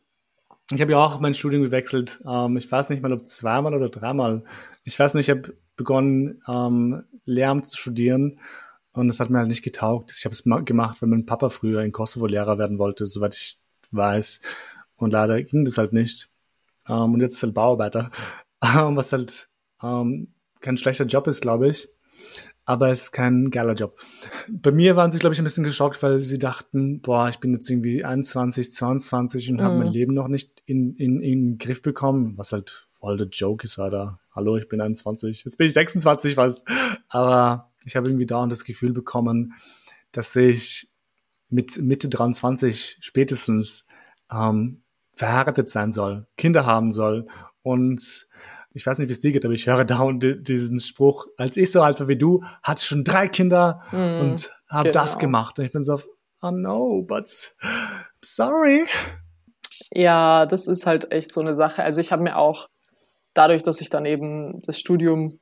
ich 0.73 0.81
habe 0.81 0.93
ja 0.93 0.99
auch 0.99 1.19
mein 1.19 1.35
Studium 1.35 1.65
gewechselt. 1.65 2.23
Ähm, 2.25 2.57
ich 2.57 2.71
weiß 2.71 2.91
nicht 2.91 3.03
mal, 3.03 3.13
ob 3.13 3.27
zweimal 3.27 3.75
oder 3.75 3.89
dreimal. 3.89 4.45
Ich 4.85 4.97
weiß 4.97 5.15
nicht, 5.15 5.29
ich 5.29 5.37
habe 5.37 5.57
begonnen, 5.77 6.43
ähm, 6.53 7.05
Lehramt 7.25 7.69
zu 7.69 7.77
studieren 7.77 8.39
und 8.97 9.09
das 9.09 9.21
hat 9.21 9.31
mir 9.31 9.39
halt 9.39 9.49
nicht 9.49 9.63
getaugt. 9.63 10.13
Ich 10.17 10.25
habe 10.25 10.33
es 10.33 10.43
gemacht, 10.43 11.01
weil 11.01 11.09
mein 11.09 11.27
Papa 11.27 11.49
früher 11.49 11.83
in 11.83 11.93
Kosovo 11.93 12.27
Lehrer 12.27 12.59
werden 12.59 12.79
wollte, 12.79 13.07
soweit 13.07 13.35
ich 13.35 13.59
weiß. 13.91 14.41
Und 14.97 15.13
leider 15.13 15.43
ging 15.43 15.65
das 15.65 15.79
halt 15.79 15.93
nicht. 15.93 16.29
Ähm, 16.89 17.15
und 17.15 17.21
jetzt 17.21 17.37
ist 17.37 17.43
halt 17.43 17.55
Bauarbeiter, 17.55 18.11
was 18.61 19.13
halt 19.13 19.49
ähm, 19.83 20.35
kein 20.61 20.77
schlechter 20.77 21.05
Job 21.05 21.27
ist, 21.27 21.43
glaube 21.43 21.69
ich 21.69 21.89
aber 22.67 22.91
es 22.91 23.05
ist 23.05 23.13
kein 23.13 23.51
geiler 23.51 23.75
Job. 23.75 23.97
Bei 24.49 24.73
mir 24.73 24.97
waren 24.97 25.13
sie, 25.13 25.21
glaube 25.21 25.33
ich, 25.33 25.41
ein 25.41 25.45
bisschen 25.45 25.63
geschockt, 25.63 26.03
weil 26.03 26.23
sie 26.23 26.39
dachten, 26.39 27.01
boah, 27.01 27.29
ich 27.29 27.39
bin 27.39 27.55
jetzt 27.55 27.71
irgendwie 27.71 28.05
21, 28.05 28.73
22 28.73 29.51
und 29.51 29.59
mm. 29.59 29.63
habe 29.63 29.77
mein 29.77 29.87
mhm. 29.87 29.93
Leben 29.93 30.15
noch 30.15 30.27
nicht 30.27 30.63
in, 30.67 30.95
in, 30.97 31.23
in 31.23 31.51
den 31.51 31.59
Griff 31.59 31.81
bekommen, 31.81 32.37
was 32.37 32.53
halt 32.53 32.85
voll 32.89 33.17
der 33.17 33.29
Joke 33.29 33.65
ist, 33.65 33.79
Alter. 33.79 34.19
Hallo, 34.35 34.57
ich 34.57 34.69
bin 34.69 34.81
21, 34.81 35.45
jetzt 35.45 35.57
bin 35.57 35.69
ich 35.69 35.75
26 35.75 36.35
fast. 36.35 36.69
Aber 37.09 37.71
ich 37.87 37.97
habe 37.97 38.09
irgendwie 38.11 38.27
dauernd 38.27 38.53
das 38.53 38.65
Gefühl 38.65 38.93
bekommen, 38.93 39.55
dass 40.13 40.35
ich 40.37 40.91
mit 41.49 41.79
Mitte 41.79 42.09
23 42.09 42.99
spätestens 43.01 43.87
ähm, 44.31 44.83
verheiratet 45.13 45.69
sein 45.69 45.93
soll, 45.93 46.27
Kinder 46.37 46.67
haben 46.67 46.93
soll 46.93 47.29
und 47.63 48.27
ich 48.77 48.87
weiß 48.87 48.99
nicht, 48.99 49.09
wie 49.09 49.13
es 49.13 49.21
dir 49.21 49.33
geht, 49.33 49.45
aber 49.47 49.55
ich 49.55 49.67
höre 49.67 49.87
dauernd 49.87 50.47
diesen 50.47 50.81
Spruch, 50.81 51.27
als 51.39 51.57
ich 51.57 51.73
so 51.73 51.81
alt 51.81 51.99
war 51.99 52.09
wie 52.09 52.19
du, 52.19 52.45
hatte 52.63 52.85
schon 52.85 53.05
drei 53.05 53.27
Kinder 53.27 53.83
mm, 53.91 54.21
und 54.21 54.51
habe 54.69 54.91
genau. 54.91 55.01
das 55.01 55.19
gemacht. 55.19 55.59
Und 55.59 55.65
ich 55.65 55.73
bin 55.73 55.83
so, 55.83 55.99
oh 56.43 56.51
no, 56.51 57.03
but 57.03 57.55
sorry. 58.21 58.85
Ja, 59.91 60.45
das 60.45 60.67
ist 60.67 60.85
halt 60.85 61.11
echt 61.11 61.33
so 61.33 61.41
eine 61.41 61.55
Sache. 61.55 61.83
Also 61.83 62.03
ich 62.03 62.13
habe 62.13 62.23
mir 62.23 62.37
auch 62.37 62.69
dadurch, 63.33 63.63
dass 63.63 63.81
ich 63.81 63.89
dann 63.89 64.05
eben 64.05 64.61
das 64.61 64.79
Studium 64.79 65.41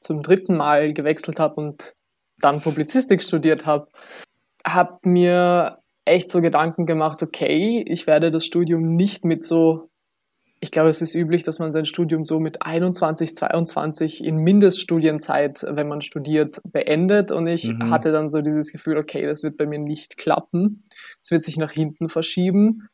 zum 0.00 0.22
dritten 0.22 0.56
Mal 0.56 0.92
gewechselt 0.92 1.40
habe 1.40 1.54
und 1.56 1.94
dann 2.40 2.60
Publizistik 2.60 3.22
studiert 3.22 3.66
habe, 3.66 3.88
habe 4.66 4.98
mir 5.02 5.78
echt 6.04 6.30
so 6.30 6.40
Gedanken 6.40 6.86
gemacht, 6.86 7.22
okay, 7.22 7.84
ich 7.86 8.06
werde 8.06 8.30
das 8.30 8.44
Studium 8.44 8.96
nicht 8.96 9.24
mit 9.24 9.44
so 9.44 9.88
ich 10.60 10.72
glaube, 10.72 10.88
es 10.88 11.02
ist 11.02 11.14
üblich, 11.14 11.44
dass 11.44 11.58
man 11.58 11.70
sein 11.70 11.84
Studium 11.84 12.24
so 12.24 12.40
mit 12.40 12.62
21, 12.62 13.34
22 13.34 14.24
in 14.24 14.36
Mindeststudienzeit, 14.38 15.64
wenn 15.68 15.86
man 15.86 16.00
studiert, 16.00 16.60
beendet. 16.64 17.30
Und 17.30 17.46
ich 17.46 17.68
mhm. 17.68 17.90
hatte 17.90 18.10
dann 18.10 18.28
so 18.28 18.42
dieses 18.42 18.72
Gefühl, 18.72 18.96
okay, 18.96 19.24
das 19.26 19.42
wird 19.44 19.56
bei 19.56 19.66
mir 19.66 19.78
nicht 19.78 20.16
klappen. 20.16 20.82
Es 21.22 21.30
wird 21.30 21.44
sich 21.44 21.56
nach 21.58 21.70
hinten 21.70 22.08
verschieben. 22.08 22.88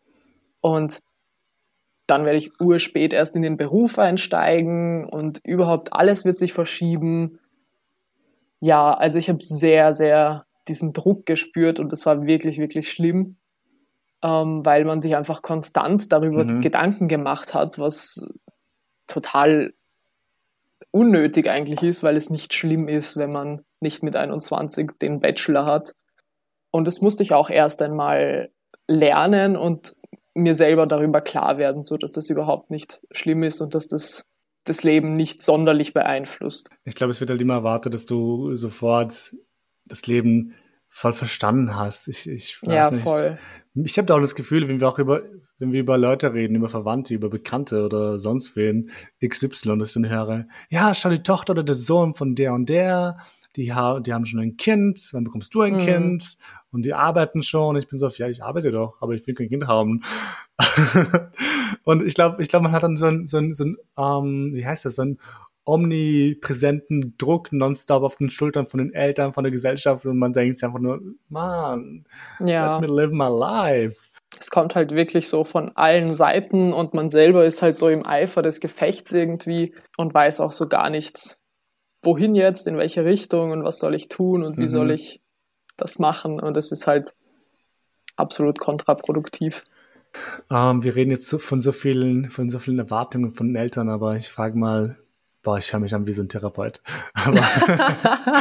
Und 0.61 0.99
dann 2.07 2.25
werde 2.25 2.39
ich 2.39 2.61
urspät 2.61 3.13
erst 3.13 3.37
in 3.37 3.43
den 3.43 3.57
Beruf 3.57 3.99
einsteigen 3.99 5.07
und 5.07 5.41
überhaupt 5.45 5.93
alles 5.93 6.25
wird 6.25 6.39
sich 6.39 6.53
verschieben. 6.53 7.39
Ja, 8.61 8.93
also 8.95 9.19
ich 9.19 9.29
habe 9.29 9.39
sehr, 9.41 9.95
sehr 9.95 10.45
diesen 10.69 10.93
Druck 10.93 11.27
gespürt 11.27 11.81
und 11.81 11.93
das 11.93 12.07
war 12.07 12.27
wirklich, 12.27 12.59
wirklich 12.59 12.91
schlimm 12.91 13.37
ähm, 14.25 14.65
weil 14.65 14.87
man 14.87 15.03
sich 15.03 15.15
einfach 15.15 15.43
konstant 15.43 16.11
darüber 16.11 16.45
mhm. 16.45 16.63
Gedanken 16.63 17.09
gemacht 17.09 17.53
hat, 17.53 17.79
was 17.79 18.27
total 19.07 19.75
unnötig 20.91 21.51
eigentlich 21.51 21.83
ist, 21.83 22.03
weil 22.03 22.17
es 22.17 22.31
nicht 22.31 22.55
schlimm 22.55 22.89
ist, 22.89 23.19
wenn 23.19 23.31
man 23.31 23.65
nicht 23.81 24.03
mit 24.03 24.17
21 24.17 24.93
den 25.01 25.21
Bachelor 25.21 25.67
hat. 25.67 25.93
Und 26.71 26.87
das 26.87 27.03
musste 27.03 27.23
ich 27.23 27.35
auch 27.35 27.51
erst 27.51 27.83
einmal 27.83 28.51
lernen 28.89 29.57
und 29.57 29.95
mir 30.35 30.55
selber 30.55 30.87
darüber 30.87 31.21
klar 31.21 31.59
werden, 31.59 31.85
so 31.85 31.97
dass 31.97 32.13
das 32.13 32.29
überhaupt 32.29 32.71
nicht 32.71 33.01
schlimm 33.13 33.43
ist 33.43 33.61
und 33.61 33.75
dass 33.75 33.89
das 33.89 34.25
das 34.65 34.83
Leben 34.83 35.15
nicht 35.15 35.43
sonderlich 35.43 35.93
beeinflusst. 35.93 36.71
Ich 36.85 36.95
glaube, 36.95 37.11
es 37.11 37.21
wird 37.21 37.31
halt 37.31 37.43
immer 37.43 37.55
erwartet, 37.55 37.95
dass 37.95 38.07
du 38.07 38.57
sofort 38.57 39.37
das 39.85 40.07
Leben 40.07 40.55
voll 40.89 41.13
verstanden 41.13 41.77
hast. 41.77 42.09
Ich, 42.09 42.29
ich 42.29 42.63
weiß 42.63 42.73
ja, 42.73 42.91
nicht. 42.91 43.03
Voll. 43.03 43.39
Ich 43.75 43.99
habe 43.99 44.07
da 44.07 44.15
auch 44.15 44.21
das 44.21 44.35
Gefühl, 44.35 44.69
wenn 44.69 44.81
wir 44.81 44.89
auch 44.89 44.99
über, 44.99 45.23
wenn 45.59 45.73
wir 45.73 45.81
über 45.81 45.99
Leute 45.99 46.33
reden, 46.33 46.55
über 46.55 46.69
Verwandte, 46.69 47.15
über 47.15 47.29
Bekannte 47.29 47.85
oder 47.85 48.19
sonst 48.19 48.57
wen, 48.57 48.91
XY, 49.23 49.79
das 49.79 49.93
dann 49.93 50.09
höre, 50.09 50.47
ja, 50.71 50.95
schau 50.95 51.11
die 51.11 51.23
Tochter 51.23 51.53
oder 51.53 51.65
der 51.65 51.75
Sohn 51.75 52.15
von 52.15 52.35
der 52.35 52.55
und 52.55 52.69
der, 52.69 53.19
die, 53.57 53.73
ha 53.73 54.01
die 54.01 54.13
haben 54.13 54.27
schon 54.27 54.41
ein 54.41 54.57
Kind, 54.57 55.13
dann 55.13 55.25
bekommst 55.25 55.55
du 55.55 55.63
ein 55.63 55.75
mhm. 55.75 55.79
Kind 55.79 56.37
und 56.71 56.85
die 56.85 56.95
arbeiten 56.95 57.43
schon. 57.43 57.77
Ich 57.77 57.89
bin 57.89 57.99
so, 57.99 58.09
ja, 58.09 58.29
ich 58.29 58.43
arbeite 58.43 58.73
doch, 58.73 59.01
aber 59.01 59.15
ich 59.15 59.27
will 59.27 59.35
kein 59.35 59.49
Kind 59.49 59.67
haben. 59.67 60.03
und 61.85 62.05
ich 62.05 62.15
glaube, 62.15 62.43
ich 62.43 62.49
glaube, 62.49 62.65
man 62.65 62.73
hat 62.73 62.83
dann 62.83 62.97
so 62.97 63.07
ein, 63.07 63.27
so 63.27 63.39
ein, 63.39 63.55
so 63.55 63.65
ein 63.65 63.77
ähm, 63.97 64.53
wie 64.55 64.67
heißt 64.67 64.85
das, 64.85 64.97
so 64.97 65.03
ein 65.03 65.19
omnipräsenten 65.65 67.17
Druck 67.17 67.53
nonstop 67.53 68.03
auf 68.03 68.17
den 68.17 68.31
Schultern 68.31 68.67
von 68.67 68.79
den 68.79 68.93
Eltern, 68.93 69.33
von 69.33 69.45
der 69.45 69.51
Gesellschaft 69.51 70.05
und 70.05 70.19
man 70.19 70.33
denkt 70.33 70.59
sich 70.59 70.67
einfach 70.67 70.81
nur, 70.81 71.01
man, 71.29 72.05
ja. 72.41 72.79
let 72.79 72.89
me 72.89 72.95
live 72.95 73.13
my 73.13 73.29
life. 73.29 74.11
Es 74.39 74.51
kommt 74.51 74.75
halt 74.75 74.95
wirklich 74.95 75.29
so 75.29 75.45
von 75.45 75.71
allen 75.77 76.13
Seiten 76.13 76.73
und 76.73 76.93
man 76.93 77.09
selber 77.09 77.45
ist 77.45 77.63
halt 77.63 77.77
so 77.77 77.89
im 77.89 78.05
Eifer 78.05 78.43
des 78.43 78.61
Gefechts 78.61 79.13
irgendwie 79.13 79.75
und 79.97 80.13
weiß 80.13 80.41
auch 80.41 80.53
so 80.53 80.69
gar 80.69 80.91
nichts, 80.91 81.39
wohin 82.05 82.35
jetzt, 82.35 82.67
in 82.67 82.77
welche 82.77 83.05
Richtung 83.05 83.51
und 83.51 83.65
was 83.65 83.79
soll 83.79 83.95
ich 83.95 84.09
tun 84.09 84.43
und 84.43 84.57
wie 84.57 84.63
mhm. 84.63 84.69
soll 84.69 84.91
ich 84.91 85.21
das 85.77 85.99
machen 85.99 86.41
und 86.41 86.57
es 86.57 86.73
ist 86.73 86.87
halt 86.87 87.15
absolut 88.17 88.59
kontraproduktiv. 88.59 89.65
Ähm, 90.51 90.85
wir 90.85 90.95
reden 90.95 91.11
jetzt 91.11 91.35
von 91.35 91.61
so 91.61 91.73
vielen, 91.73 92.31
von 92.31 92.49
so 92.49 92.61
vielen 92.61 92.79
Erwartungen 92.79 93.35
von 93.35 93.49
den 93.49 93.57
Eltern, 93.57 93.89
aber 93.89 94.17
ich 94.17 94.29
frage 94.29 94.57
mal, 94.57 94.97
Boah, 95.45 95.59
ich 95.59 95.71
höre 95.73 95.81
mich 95.81 95.95
an 95.95 96.07
wie 96.09 96.15
so 96.15 96.23
ein 96.23 96.29
Therapeut. 96.29 96.81
Aber 97.15 97.43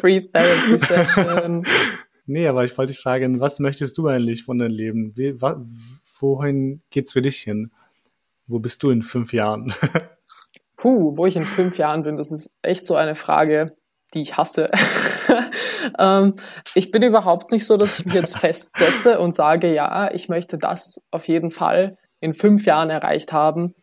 Free 0.00 0.20
Therapy 0.20 0.78
Session. 0.78 1.66
nee, 2.26 2.46
aber 2.46 2.64
ich 2.64 2.76
wollte 2.76 2.92
dich 2.92 3.00
fragen, 3.00 3.40
was 3.40 3.60
möchtest 3.60 3.96
du 3.98 4.06
eigentlich 4.06 4.44
von 4.44 4.58
deinem 4.58 4.72
Leben? 4.72 5.16
Wie, 5.16 5.34
wohin 6.20 6.82
geht's 6.90 7.14
für 7.14 7.22
dich 7.22 7.38
hin? 7.38 7.72
Wo 8.46 8.58
bist 8.58 8.82
du 8.82 8.90
in 8.90 9.02
fünf 9.02 9.32
Jahren? 9.32 9.72
Puh, 10.86 11.16
wo 11.16 11.26
ich 11.26 11.34
in 11.34 11.42
fünf 11.42 11.78
Jahren 11.78 12.04
bin, 12.04 12.16
das 12.16 12.30
ist 12.30 12.52
echt 12.62 12.86
so 12.86 12.94
eine 12.94 13.16
Frage, 13.16 13.74
die 14.14 14.20
ich 14.20 14.36
hasse. 14.36 14.70
ähm, 15.98 16.36
ich 16.76 16.92
bin 16.92 17.02
überhaupt 17.02 17.50
nicht 17.50 17.66
so, 17.66 17.76
dass 17.76 17.98
ich 17.98 18.04
mich 18.04 18.14
jetzt 18.14 18.38
festsetze 18.38 19.18
und 19.18 19.34
sage, 19.34 19.74
ja, 19.74 20.12
ich 20.12 20.28
möchte 20.28 20.58
das 20.58 21.02
auf 21.10 21.26
jeden 21.26 21.50
Fall 21.50 21.98
in 22.20 22.34
fünf 22.34 22.66
Jahren 22.66 22.88
erreicht 22.88 23.32
haben, 23.32 23.74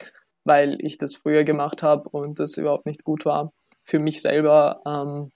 weil 0.46 0.78
ich 0.80 0.98
das 0.98 1.18
früher 1.18 1.44
gemacht 1.44 1.84
habe 1.84 2.08
und 2.08 2.40
das 2.40 2.56
überhaupt 2.56 2.86
nicht 2.86 3.04
gut 3.04 3.26
war 3.26 3.52
für 3.84 4.00
mich 4.00 4.22
selber 4.22 4.80
ähm, 4.88 5.30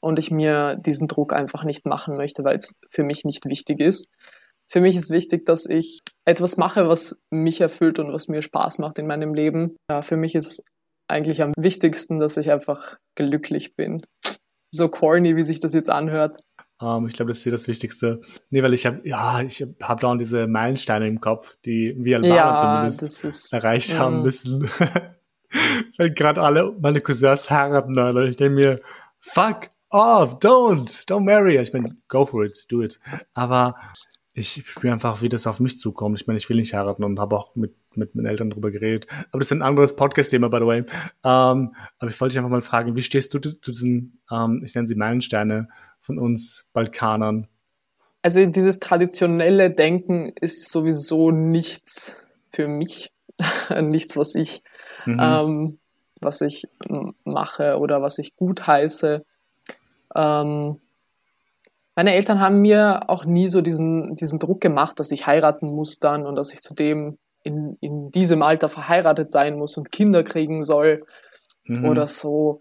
und 0.00 0.18
ich 0.18 0.30
mir 0.30 0.76
diesen 0.76 1.08
Druck 1.08 1.32
einfach 1.32 1.64
nicht 1.64 1.86
machen 1.86 2.18
möchte, 2.18 2.44
weil 2.44 2.56
es 2.56 2.74
für 2.90 3.02
mich 3.02 3.24
nicht 3.24 3.46
wichtig 3.46 3.80
ist. 3.80 4.08
Für 4.68 4.80
mich 4.80 4.96
ist 4.96 5.10
wichtig, 5.10 5.46
dass 5.46 5.66
ich 5.66 6.00
etwas 6.24 6.56
mache, 6.56 6.88
was 6.88 7.20
mich 7.30 7.60
erfüllt 7.60 7.98
und 7.98 8.12
was 8.12 8.28
mir 8.28 8.42
Spaß 8.42 8.78
macht 8.78 8.98
in 8.98 9.06
meinem 9.06 9.32
Leben. 9.32 9.76
Ja, 9.90 10.02
für 10.02 10.16
mich 10.16 10.34
ist 10.34 10.64
eigentlich 11.08 11.42
am 11.42 11.52
wichtigsten, 11.56 12.18
dass 12.18 12.36
ich 12.36 12.50
einfach 12.50 12.96
glücklich 13.14 13.76
bin. 13.76 13.98
So 14.72 14.88
corny, 14.88 15.36
wie 15.36 15.44
sich 15.44 15.60
das 15.60 15.72
jetzt 15.72 15.88
anhört. 15.88 16.40
Um, 16.78 17.04
ähm, 17.04 17.06
ich 17.08 17.14
glaube, 17.14 17.30
das 17.30 17.38
ist 17.38 17.44
hier 17.44 17.52
das 17.52 17.68
Wichtigste. 17.68 18.20
Nee, 18.50 18.62
weil 18.62 18.74
ich 18.74 18.84
habe, 18.84 19.00
ja, 19.08 19.40
ich 19.40 19.64
habe 19.80 20.00
da 20.00 20.14
diese 20.16 20.46
Meilensteine 20.46 21.06
im 21.06 21.20
Kopf, 21.20 21.56
die 21.64 21.94
wir 21.96 22.16
Albaner 22.16 22.34
ja, 22.34 22.58
zumindest 22.58 23.24
ist, 23.24 23.52
erreicht 23.52 23.94
mh. 23.94 23.98
haben 23.98 24.20
mm. 24.20 24.22
müssen. 24.22 24.70
weil 25.96 26.12
gerade 26.12 26.42
alle 26.42 26.74
meine 26.80 27.00
Cousins 27.00 27.50
heiraten, 27.50 27.98
Alter. 27.98 28.24
Ich 28.24 28.36
denke 28.36 28.54
mir, 28.54 28.80
fuck 29.20 29.70
off, 29.90 30.38
don't, 30.38 31.06
don't 31.06 31.24
marry. 31.24 31.56
Ich 31.56 31.72
meine, 31.72 31.96
go 32.08 32.26
for 32.26 32.44
it, 32.44 32.66
do 32.68 32.82
it. 32.82 33.00
Aber 33.34 33.76
ich 34.36 34.62
spüre 34.66 34.92
einfach, 34.92 35.22
wie 35.22 35.30
das 35.30 35.46
auf 35.46 35.60
mich 35.60 35.80
zukommt. 35.80 36.20
Ich 36.20 36.26
meine, 36.26 36.36
ich 36.36 36.48
will 36.50 36.58
nicht 36.58 36.74
heiraten 36.74 37.04
und 37.04 37.18
habe 37.18 37.36
auch 37.36 37.56
mit, 37.56 37.74
mit 37.94 38.14
meinen 38.14 38.26
Eltern 38.26 38.50
darüber 38.50 38.70
geredet. 38.70 39.06
Aber 39.30 39.38
das 39.38 39.48
ist 39.48 39.52
ein 39.52 39.62
anderes 39.62 39.96
Podcast-Thema, 39.96 40.48
by 40.48 40.58
the 40.58 40.66
way. 40.66 40.78
Ähm, 41.24 41.74
aber 41.98 42.10
ich 42.10 42.20
wollte 42.20 42.32
dich 42.32 42.38
einfach 42.38 42.50
mal 42.50 42.60
fragen, 42.60 42.94
wie 42.94 43.02
stehst 43.02 43.32
du 43.32 43.38
zu 43.38 43.70
diesen, 43.70 44.20
ähm, 44.30 44.60
ich 44.62 44.74
nenne 44.74 44.86
sie 44.86 44.94
Meilensteine 44.94 45.68
von 46.00 46.18
uns 46.18 46.68
Balkanern? 46.74 47.48
Also 48.20 48.44
dieses 48.44 48.78
traditionelle 48.78 49.70
Denken 49.70 50.34
ist 50.38 50.70
sowieso 50.70 51.30
nichts 51.30 52.22
für 52.50 52.68
mich. 52.68 53.12
nichts, 53.80 54.18
was 54.18 54.34
ich, 54.34 54.62
mhm. 55.06 55.18
ähm, 55.18 55.78
was 56.20 56.42
ich 56.42 56.68
mache 57.24 57.78
oder 57.78 58.02
was 58.02 58.18
ich 58.18 58.36
gut 58.36 58.66
heiße. 58.66 59.24
Ähm, 60.14 60.80
meine 61.96 62.14
Eltern 62.14 62.40
haben 62.40 62.60
mir 62.60 63.08
auch 63.08 63.24
nie 63.24 63.48
so 63.48 63.62
diesen, 63.62 64.14
diesen 64.14 64.38
Druck 64.38 64.60
gemacht, 64.60 65.00
dass 65.00 65.10
ich 65.10 65.26
heiraten 65.26 65.66
muss 65.66 65.98
dann 65.98 66.26
und 66.26 66.36
dass 66.36 66.52
ich 66.52 66.60
zudem 66.60 67.18
in, 67.42 67.78
in 67.80 68.10
diesem 68.10 68.42
Alter 68.42 68.68
verheiratet 68.68 69.30
sein 69.30 69.56
muss 69.56 69.76
und 69.76 69.90
Kinder 69.90 70.22
kriegen 70.22 70.62
soll 70.62 71.00
mhm. 71.64 71.86
oder 71.86 72.06
so, 72.06 72.60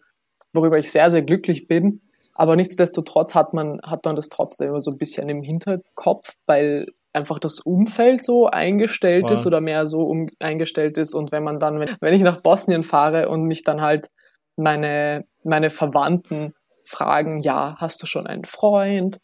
worüber 0.53 0.77
ich 0.77 0.89
sehr, 0.89 1.11
sehr 1.11 1.21
glücklich 1.21 1.67
bin. 1.67 2.01
Aber 2.33 2.55
nichtsdestotrotz 2.55 3.35
hat 3.35 3.53
man, 3.53 3.81
hat 3.83 4.05
man 4.05 4.15
das 4.15 4.29
trotzdem 4.29 4.69
immer 4.69 4.81
so 4.81 4.91
ein 4.91 4.97
bisschen 4.97 5.27
im 5.27 5.41
Hinterkopf, 5.41 6.33
weil 6.45 6.87
einfach 7.11 7.39
das 7.39 7.59
Umfeld 7.59 8.23
so 8.23 8.47
eingestellt 8.47 9.23
wow. 9.23 9.31
ist 9.31 9.45
oder 9.45 9.59
mehr 9.59 9.85
so 9.85 10.03
um, 10.03 10.27
eingestellt 10.39 10.97
ist. 10.97 11.13
Und 11.13 11.31
wenn 11.31 11.43
man 11.43 11.59
dann, 11.59 11.79
wenn, 11.79 11.95
wenn 11.99 12.13
ich 12.13 12.21
nach 12.21 12.41
Bosnien 12.41 12.83
fahre 12.83 13.29
und 13.29 13.43
mich 13.43 13.63
dann 13.63 13.81
halt 13.81 14.09
meine, 14.55 15.25
meine 15.43 15.69
Verwandten 15.69 16.53
fragen, 16.85 17.41
ja, 17.41 17.75
hast 17.79 18.01
du 18.01 18.07
schon 18.07 18.27
einen 18.27 18.45
Freund? 18.45 19.19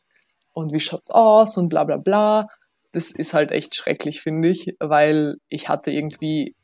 Und 0.53 0.73
wie 0.73 0.79
schaut's 0.79 1.11
aus? 1.11 1.57
Und 1.57 1.69
bla 1.69 1.83
bla 1.83 1.97
bla. 1.97 2.47
Das 2.91 3.11
ist 3.11 3.33
halt 3.33 3.51
echt 3.51 3.75
schrecklich, 3.75 4.21
finde 4.21 4.49
ich, 4.49 4.75
weil 4.79 5.37
ich 5.47 5.69
hatte 5.69 5.91
irgendwie 5.91 6.55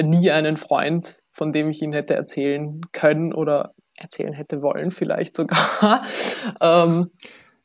nie 0.00 0.30
einen 0.30 0.56
Freund, 0.56 1.18
von 1.30 1.52
dem 1.52 1.70
ich 1.70 1.80
ihn 1.82 1.92
hätte 1.92 2.14
erzählen 2.14 2.80
können 2.92 3.32
oder 3.32 3.72
erzählen 3.96 4.32
hätte 4.32 4.62
wollen, 4.62 4.90
vielleicht 4.90 5.36
sogar. 5.36 6.04
ähm, 6.60 7.10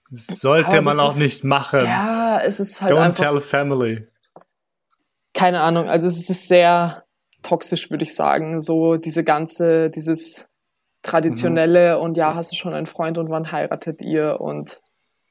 Sollte 0.10 0.82
man 0.82 1.00
auch 1.00 1.14
ist, 1.14 1.20
nicht 1.20 1.44
machen. 1.44 1.84
Ja, 1.86 2.40
es 2.42 2.60
ist 2.60 2.82
halt 2.82 2.94
Don't 2.94 3.00
einfach, 3.00 3.32
tell 3.32 3.42
family. 3.42 4.08
Keine 5.34 5.62
Ahnung, 5.62 5.90
also 5.90 6.08
es 6.08 6.30
ist 6.30 6.48
sehr 6.48 7.04
toxisch, 7.44 7.90
würde 7.92 8.04
ich 8.04 8.16
sagen. 8.16 8.62
So 8.62 8.96
diese 8.98 9.24
ganze, 9.24 9.90
dieses 9.90 10.50
traditionelle 11.02 11.98
mhm. 11.98 12.04
und 12.04 12.18
ja, 12.18 12.36
hast 12.36 12.52
du 12.52 12.56
schon 12.56 12.74
einen 12.74 12.88
Freund 12.88 13.18
und 13.18 13.30
wann 13.30 13.52
heiratet 13.52 14.02
ihr 14.02 14.40
und 14.40 14.80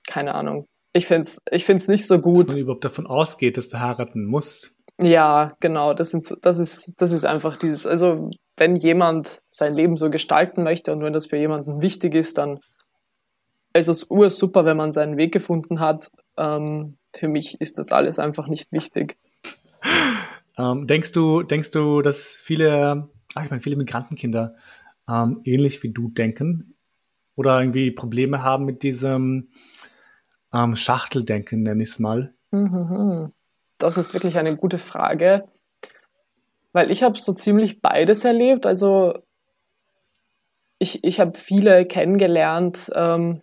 keine 0.06 0.34
Ahnung. 0.34 0.66
Ich 0.92 1.06
finde 1.06 1.22
es 1.22 1.38
ich 1.50 1.64
find's 1.64 1.88
nicht 1.88 2.06
so 2.06 2.20
gut. 2.20 2.48
Dass 2.48 2.54
man 2.54 2.62
überhaupt 2.62 2.84
davon 2.84 3.06
ausgeht, 3.06 3.56
dass 3.56 3.68
du 3.68 3.80
heiraten 3.80 4.24
musst. 4.24 4.72
Ja, 5.00 5.52
genau, 5.60 5.92
das, 5.92 6.10
sind, 6.10 6.24
das, 6.42 6.58
ist, 6.58 6.94
das 6.96 7.12
ist 7.12 7.26
einfach 7.26 7.58
dieses, 7.58 7.86
also 7.86 8.30
wenn 8.56 8.76
jemand 8.76 9.42
sein 9.50 9.74
Leben 9.74 9.98
so 9.98 10.08
gestalten 10.08 10.62
möchte 10.62 10.92
und 10.92 11.02
wenn 11.02 11.12
das 11.12 11.26
für 11.26 11.36
jemanden 11.36 11.82
wichtig 11.82 12.14
ist, 12.14 12.38
dann 12.38 12.60
ist 13.74 13.88
es 13.88 14.04
ursuper, 14.08 14.64
wenn 14.64 14.78
man 14.78 14.92
seinen 14.92 15.18
Weg 15.18 15.32
gefunden 15.32 15.80
hat. 15.80 16.10
Ähm, 16.38 16.96
für 17.14 17.28
mich 17.28 17.60
ist 17.60 17.78
das 17.78 17.92
alles 17.92 18.18
einfach 18.18 18.46
nicht 18.48 18.72
wichtig. 18.72 19.18
Ähm, 20.58 20.86
denkst 20.86 21.12
du, 21.12 21.42
denkst 21.42 21.70
du, 21.72 22.00
dass 22.00 22.34
viele, 22.34 23.10
ach, 23.34 23.44
ich 23.44 23.50
meine, 23.50 23.60
viele 23.60 23.76
Migrantenkinder 23.76 24.54
ähm, 25.08 25.40
ähnlich 25.44 25.82
wie 25.82 25.92
du 25.92 26.08
denken 26.08 26.74
oder 27.34 27.60
irgendwie 27.60 27.90
Probleme 27.90 28.42
haben 28.42 28.64
mit 28.64 28.82
diesem 28.82 29.50
ähm, 30.52 30.76
Schachteldenken, 30.76 31.62
nenne 31.62 31.82
ich 31.82 31.90
es 31.90 31.98
mal? 31.98 32.34
Mhm. 32.50 33.32
Das 33.78 33.98
ist 33.98 34.14
wirklich 34.14 34.38
eine 34.38 34.56
gute 34.56 34.78
Frage, 34.78 35.44
weil 36.72 36.90
ich 36.90 37.02
habe 37.02 37.18
so 37.18 37.34
ziemlich 37.34 37.80
beides 37.82 38.24
erlebt. 38.24 38.66
Also 38.66 39.18
ich, 40.78 41.04
ich 41.04 41.20
habe 41.20 41.36
viele 41.36 41.86
kennengelernt, 41.86 42.90
ähm, 42.94 43.42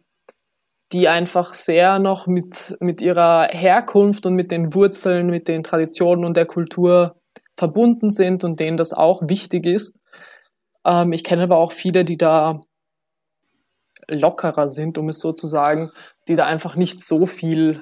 die 0.92 1.08
einfach 1.08 1.54
sehr 1.54 2.00
noch 2.00 2.28
mit, 2.28 2.78
mit 2.80 3.02
ihrer 3.02 3.48
Herkunft 3.50 4.26
und 4.26 4.36
mit 4.36 4.52
den 4.52 4.74
Wurzeln, 4.74 5.28
mit 5.28 5.48
den 5.48 5.64
Traditionen 5.64 6.26
und 6.26 6.38
der 6.38 6.46
Kultur 6.46 7.16
verbunden 7.58 8.10
sind 8.10 8.44
und 8.44 8.60
denen 8.60 8.78
das 8.78 8.94
auch 8.94 9.28
wichtig 9.28 9.66
ist. 9.66 9.96
Ähm, 10.86 11.14
ich 11.14 11.24
kenne 11.24 11.44
aber 11.44 11.58
auch 11.58 11.72
viele, 11.72 12.06
die 12.06 12.18
da 12.18 12.62
lockerer 14.08 14.68
sind, 14.68 14.98
um 14.98 15.10
es 15.10 15.20
so 15.20 15.32
zu 15.32 15.48
sagen, 15.48 15.90
die 16.28 16.36
da 16.36 16.46
einfach 16.46 16.76
nicht 16.76 17.04
so 17.04 17.26
viel 17.26 17.82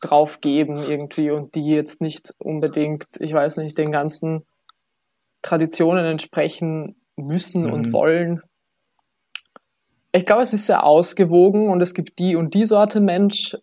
drauf 0.00 0.40
geben 0.40 0.76
irgendwie 0.76 1.30
und 1.30 1.54
die 1.54 1.66
jetzt 1.66 2.00
nicht 2.00 2.34
unbedingt, 2.38 3.06
ich 3.18 3.34
weiß 3.34 3.58
nicht, 3.58 3.76
den 3.76 3.92
ganzen 3.92 4.46
Traditionen 5.42 6.06
entsprechen 6.06 6.96
müssen 7.16 7.66
mhm. 7.66 7.72
und 7.72 7.92
wollen 7.92 8.42
ich 10.12 10.26
glaube, 10.26 10.42
es 10.42 10.52
ist 10.52 10.66
sehr 10.66 10.84
ausgewogen 10.84 11.68
und 11.68 11.80
es 11.80 11.94
gibt 11.94 12.18
die 12.18 12.36
und 12.36 12.54
die 12.54 12.64
Sorte 12.64 13.00
Mensch. 13.00 13.56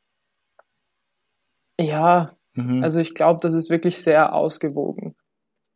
Ja, 1.79 2.35
mhm. 2.53 2.83
also 2.83 2.99
ich 2.99 3.13
glaube, 3.13 3.39
das 3.41 3.53
ist 3.53 3.69
wirklich 3.69 3.97
sehr 3.97 4.33
ausgewogen 4.33 5.15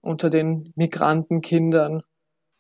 unter 0.02 0.30
den 0.30 0.72
Migrantenkindern. 0.76 2.04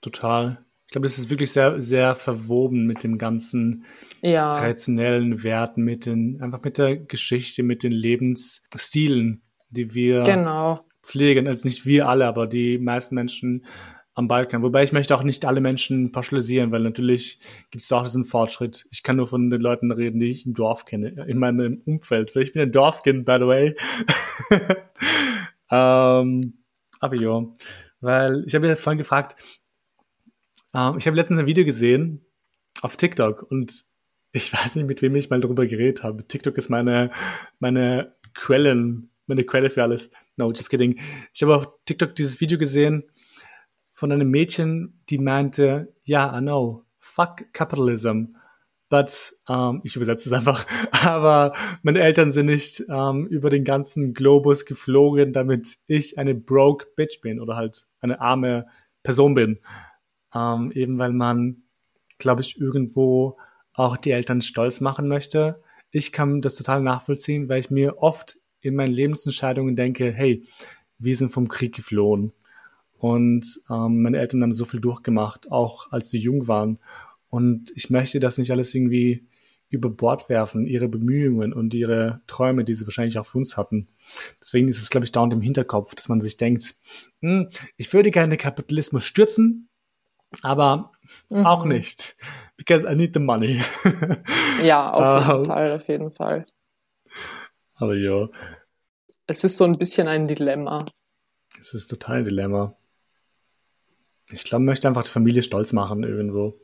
Total. 0.02 0.66
Ich 0.88 0.94
glaube, 0.94 1.08
das 1.08 1.18
ist 1.18 1.30
wirklich 1.30 1.54
sehr, 1.54 1.82
sehr 1.82 2.16
verwoben 2.16 2.86
mit 2.86 3.04
dem 3.04 3.18
ganzen 3.18 3.86
ja. 4.22 4.52
traditionellen 4.52 5.42
Werten, 5.44 5.84
mit 5.84 6.06
den, 6.06 6.42
einfach 6.42 6.62
mit 6.64 6.78
der 6.78 6.98
Geschichte, 6.98 7.64
mit 7.64 7.84
den 7.84 7.94
Lebensstilen, 7.94 9.42
die 9.70 9.94
wir 9.94 10.24
genau. 10.24 10.82
pflegen. 11.02 11.48
Also 11.48 11.66
nicht 11.66 11.86
wir 11.86 12.10
alle, 12.10 12.28
aber 12.28 12.46
die 12.46 12.78
meisten 12.78 13.16
Menschen 13.16 13.66
am 14.14 14.28
Balkan. 14.28 14.64
Wobei 14.64 14.84
ich 14.84 14.92
möchte 14.92 15.16
auch 15.16 15.24
nicht 15.24 15.46
alle 15.46 15.62
Menschen 15.62 16.12
pauschalisieren, 16.12 16.72
weil 16.72 16.82
natürlich 16.82 17.40
gibt 17.70 17.84
es 17.84 17.92
auch 17.92 18.04
diesen 18.04 18.26
Fortschritt. 18.26 18.86
Ich 18.92 19.04
kann 19.04 19.16
nur 19.16 19.28
von 19.28 19.50
den 19.50 19.62
Leuten 19.62 19.92
reden, 19.92 20.20
die 20.20 20.30
ich 20.30 20.46
im 20.46 20.54
Dorf 20.54 20.86
kenne, 20.86 21.26
in 21.28 21.38
meinem 21.38 21.82
Umfeld. 21.86 22.36
Ich 22.36 22.54
bin 22.54 22.64
ein 22.64 22.72
Dorfkind, 22.72 23.26
by 23.26 23.38
the 23.40 23.48
way. 23.48 23.76
ähm, 25.72 26.64
aber 27.00 27.16
ja, 27.16 27.46
weil 28.02 28.44
ich 28.46 28.56
habe 28.56 28.68
ja 28.68 28.76
vorhin 28.76 28.98
gefragt, 28.98 29.61
ähm, 30.74 30.98
ich 30.98 31.08
habe 31.08 31.16
letztens 31.16 31.40
ein 31.40 31.46
Video 31.46 31.66
gesehen 31.66 32.26
auf 32.82 32.98
TikTok 32.98 33.44
und 33.50 33.86
ich 34.34 34.54
weiß 34.54 34.76
nicht, 34.76 34.88
mit 34.88 35.02
wem 35.02 35.16
ich 35.16 35.30
mal 35.30 35.42
darüber 35.42 35.66
geredet 35.66 36.04
habe. 36.04 36.26
TikTok 36.28 36.58
ist 36.58 36.70
meine, 36.70 37.12
meine 37.60 38.16
Quellen, 38.34 39.12
meine 39.28 39.44
Quelle 39.44 39.70
für 39.70 39.84
alles. 39.84 40.12
No, 40.38 40.52
just 40.52 40.70
kidding. 40.70 41.00
Ich 41.34 41.42
habe 41.42 41.56
auf 41.56 41.68
TikTok 41.86 42.16
dieses 42.16 42.40
Video 42.40 42.58
gesehen, 42.58 43.04
von 44.02 44.12
einem 44.12 44.32
Mädchen, 44.32 45.00
die 45.12 45.20
meinte, 45.20 45.94
ja, 46.04 46.36
I 46.36 46.42
know, 46.42 46.86
fuck 46.98 47.54
capitalism. 47.54 48.36
But, 48.90 49.34
ähm, 49.48 49.82
ich 49.84 49.96
übersetze 49.96 50.28
es 50.28 50.34
einfach, 50.34 50.66
aber 51.06 51.54
meine 51.84 52.02
Eltern 52.02 52.32
sind 52.32 52.48
nicht 52.48 52.84
ähm, 52.90 53.28
über 53.28 53.52
den 53.52 53.64
ganzen 53.64 54.16
Globus 54.16 54.66
geflogen, 54.66 55.34
damit 55.34 55.78
ich 55.86 56.18
eine 56.18 56.34
broke 56.34 56.88
Bitch 56.96 57.22
bin 57.22 57.40
oder 57.40 57.56
halt 57.56 57.86
eine 58.00 58.20
arme 58.20 58.66
Person 59.04 59.36
bin. 59.36 59.60
Ähm, 60.34 60.72
eben 60.72 60.98
weil 60.98 61.14
man, 61.14 61.64
glaube 62.18 62.42
ich, 62.42 62.60
irgendwo 62.60 63.38
auch 63.74 63.98
die 63.98 64.12
Eltern 64.12 64.42
stolz 64.42 64.82
machen 64.82 65.08
möchte. 65.08 65.62
Ich 65.92 66.12
kann 66.12 66.42
das 66.42 66.56
total 66.56 66.82
nachvollziehen, 66.82 67.50
weil 67.50 67.60
ich 67.60 67.72
mir 67.72 67.98
oft 67.98 68.38
in 68.62 68.76
meinen 68.76 68.94
Lebensentscheidungen 68.94 69.76
denke, 69.76 70.12
hey, 70.12 70.44
wir 71.00 71.16
sind 71.16 71.32
vom 71.32 71.48
Krieg 71.48 71.76
geflohen. 71.76 72.32
Und 72.98 73.62
ähm, 73.70 74.04
meine 74.04 74.20
Eltern 74.20 74.44
haben 74.44 74.54
so 74.54 74.66
viel 74.66 74.80
durchgemacht, 74.80 75.52
auch 75.52 75.92
als 75.92 76.14
wir 76.14 76.20
jung 76.20 76.48
waren. 76.48 76.80
Und 77.30 77.72
ich 77.76 77.90
möchte 77.90 78.20
das 78.20 78.38
nicht 78.38 78.52
alles 78.52 78.76
irgendwie 78.76 79.26
über 79.70 79.90
Bord 79.90 80.30
werfen, 80.30 80.68
ihre 80.68 80.90
Bemühungen 80.90 81.54
und 81.54 81.74
ihre 81.74 82.22
Träume, 82.28 82.66
die 82.66 82.74
sie 82.74 82.86
wahrscheinlich 82.86 83.18
auch 83.18 83.26
für 83.26 83.38
uns 83.38 83.58
hatten. 83.58 83.88
Deswegen 84.40 84.68
ist 84.68 84.82
es, 84.82 84.90
glaube 84.90 85.06
ich, 85.06 85.14
dauernd 85.14 85.34
im 85.34 85.42
Hinterkopf, 85.42 85.96
dass 85.96 86.10
man 86.10 86.22
sich 86.22 86.38
denkt, 86.38 86.76
hm, 87.22 87.48
ich 87.78 87.92
würde 87.94 88.12
gerne 88.12 88.38
Kapitalismus 88.38 89.06
stürzen, 89.06 89.70
aber 90.42 90.92
mhm. 91.30 91.46
auch 91.46 91.66
nicht. 91.66 92.16
Because 92.58 92.86
I 92.86 92.96
need 92.96 93.14
the 93.14 93.20
money. 93.20 93.60
ja, 94.64 94.92
auf 94.92 95.28
jeden 95.28 95.42
uh, 95.42 95.44
Fall, 95.46 95.72
auf 95.72 95.88
jeden 95.88 96.12
Fall. 96.12 96.46
Aber 97.76 97.96
ja. 97.96 98.30
Es 99.28 99.44
ist 99.44 99.58
so 99.58 99.64
ein 99.64 99.78
bisschen 99.78 100.08
ein 100.08 100.28
Dilemma. 100.28 100.86
Es 101.60 101.74
ist 101.74 101.88
total 101.88 102.20
ein 102.20 102.26
Dilemma. 102.26 102.76
Ich 104.32 104.44
glaube, 104.44 104.64
möchte 104.64 104.88
einfach 104.88 105.04
die 105.04 105.10
Familie 105.10 105.42
stolz 105.42 105.74
machen 105.74 106.04
irgendwo. 106.04 106.60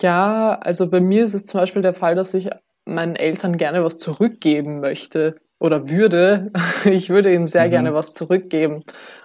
Ja, 0.00 0.58
also 0.60 0.88
bei 0.88 1.00
mir 1.00 1.24
ist 1.24 1.34
es 1.34 1.44
zum 1.44 1.60
Beispiel 1.60 1.82
der 1.82 1.94
Fall, 1.94 2.14
dass 2.14 2.34
ich 2.34 2.50
meinen 2.84 3.16
Eltern 3.16 3.56
gerne 3.56 3.82
was 3.84 3.96
zurückgeben 3.96 4.80
möchte 4.80 5.40
oder 5.58 5.88
würde. 5.88 6.52
Ich 6.84 7.08
würde 7.08 7.32
ihnen 7.32 7.48
sehr 7.48 7.66
mhm. 7.66 7.70
gerne 7.70 7.94
was 7.94 8.12
zurückgeben 8.12 8.84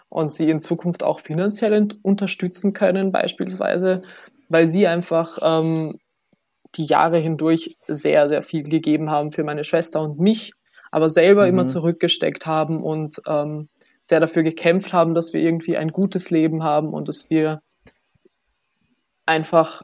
und 0.09 0.33
sie 0.33 0.49
in 0.49 0.59
Zukunft 0.59 1.03
auch 1.03 1.19
finanziell 1.19 1.87
unterstützen 2.01 2.73
können, 2.73 3.11
beispielsweise, 3.11 4.01
weil 4.49 4.67
sie 4.67 4.87
einfach 4.87 5.37
ähm, 5.41 5.99
die 6.75 6.85
Jahre 6.85 7.19
hindurch 7.19 7.77
sehr, 7.87 8.27
sehr 8.27 8.41
viel 8.41 8.63
gegeben 8.63 9.09
haben 9.09 9.31
für 9.31 9.43
meine 9.43 9.63
Schwester 9.63 10.01
und 10.01 10.19
mich, 10.19 10.53
aber 10.91 11.09
selber 11.09 11.43
mhm. 11.43 11.49
immer 11.49 11.67
zurückgesteckt 11.67 12.45
haben 12.45 12.83
und 12.83 13.21
ähm, 13.27 13.69
sehr 14.01 14.19
dafür 14.19 14.43
gekämpft 14.43 14.93
haben, 14.93 15.13
dass 15.13 15.33
wir 15.33 15.41
irgendwie 15.41 15.77
ein 15.77 15.91
gutes 15.91 16.31
Leben 16.31 16.63
haben 16.63 16.93
und 16.93 17.07
dass 17.07 17.29
wir 17.29 17.61
einfach 19.25 19.83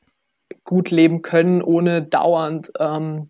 gut 0.64 0.90
leben 0.90 1.22
können, 1.22 1.62
ohne 1.62 2.04
dauernd 2.04 2.72
ähm, 2.80 3.30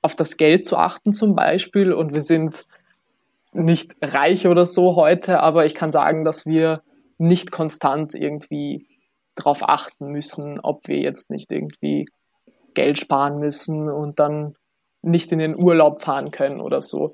auf 0.00 0.16
das 0.16 0.36
Geld 0.36 0.64
zu 0.64 0.78
achten 0.78 1.12
zum 1.12 1.34
Beispiel. 1.34 1.92
Und 1.92 2.14
wir 2.14 2.22
sind 2.22 2.66
nicht 3.54 3.94
reich 4.02 4.46
oder 4.46 4.66
so 4.66 4.96
heute, 4.96 5.40
aber 5.40 5.64
ich 5.64 5.74
kann 5.74 5.92
sagen, 5.92 6.24
dass 6.24 6.44
wir 6.44 6.82
nicht 7.18 7.52
konstant 7.52 8.14
irgendwie 8.14 8.86
darauf 9.36 9.68
achten 9.68 10.08
müssen, 10.08 10.60
ob 10.60 10.86
wir 10.86 10.98
jetzt 10.98 11.30
nicht 11.30 11.52
irgendwie 11.52 12.06
Geld 12.74 12.98
sparen 12.98 13.38
müssen 13.38 13.88
und 13.88 14.18
dann 14.18 14.54
nicht 15.02 15.30
in 15.32 15.38
den 15.38 15.56
Urlaub 15.56 16.00
fahren 16.00 16.30
können 16.30 16.60
oder 16.60 16.82
so. 16.82 17.10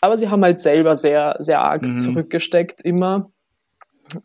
Aber 0.00 0.16
sie 0.16 0.28
haben 0.28 0.42
halt 0.42 0.60
selber 0.60 0.96
sehr, 0.96 1.36
sehr 1.38 1.60
arg 1.60 1.82
mhm. 1.82 1.98
zurückgesteckt 1.98 2.80
immer. 2.82 3.30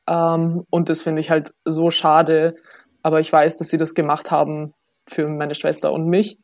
Ähm, 0.08 0.64
und 0.70 0.90
das 0.90 1.02
finde 1.02 1.22
ich 1.22 1.30
halt 1.30 1.54
so 1.66 1.92
schade. 1.92 2.56
Aber 3.02 3.20
ich 3.20 3.32
weiß, 3.32 3.58
dass 3.58 3.70
sie 3.70 3.78
das 3.78 3.94
gemacht 3.94 4.32
haben, 4.32 4.74
für 5.08 5.28
meine 5.28 5.56
Schwester 5.56 5.92
und 5.94 6.08
mich. 6.08 6.38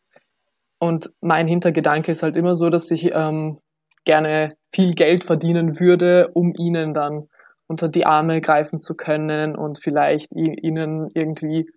Und 0.80 1.12
mein 1.22 1.48
Hintergedanke 1.48 2.12
ist 2.12 2.24
halt 2.24 2.36
immer 2.36 2.56
so, 2.56 2.70
dass 2.70 2.90
ich 2.92 3.12
ähm, 3.14 3.60
gerne 4.06 4.56
viel 4.74 4.94
Geld 4.94 5.24
verdienen 5.24 5.80
würde, 5.80 6.30
um 6.34 6.54
ihnen 6.58 6.94
dann 6.94 7.28
unter 7.68 7.88
die 7.88 8.06
Arme 8.06 8.42
greifen 8.42 8.80
zu 8.80 8.96
können 8.96 9.56
und 9.56 9.80
vielleicht 9.80 10.34
ihnen 10.36 11.10
irgendwie 11.14 11.70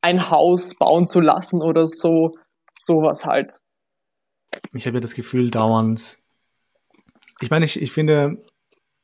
ein 0.00 0.30
Haus 0.30 0.74
bauen 0.74 1.06
zu 1.06 1.20
lassen 1.20 1.62
oder 1.62 1.86
so, 1.86 2.32
sowas 2.78 3.24
halt. 3.24 3.60
Ich 4.74 4.86
habe 4.86 4.96
ja 4.96 5.00
das 5.00 5.14
Gefühl 5.14 5.50
dauernd, 5.50 6.18
ich 7.40 7.50
meine, 7.50 7.64
ich, 7.64 7.80
ich 7.80 7.92
finde, 7.92 8.38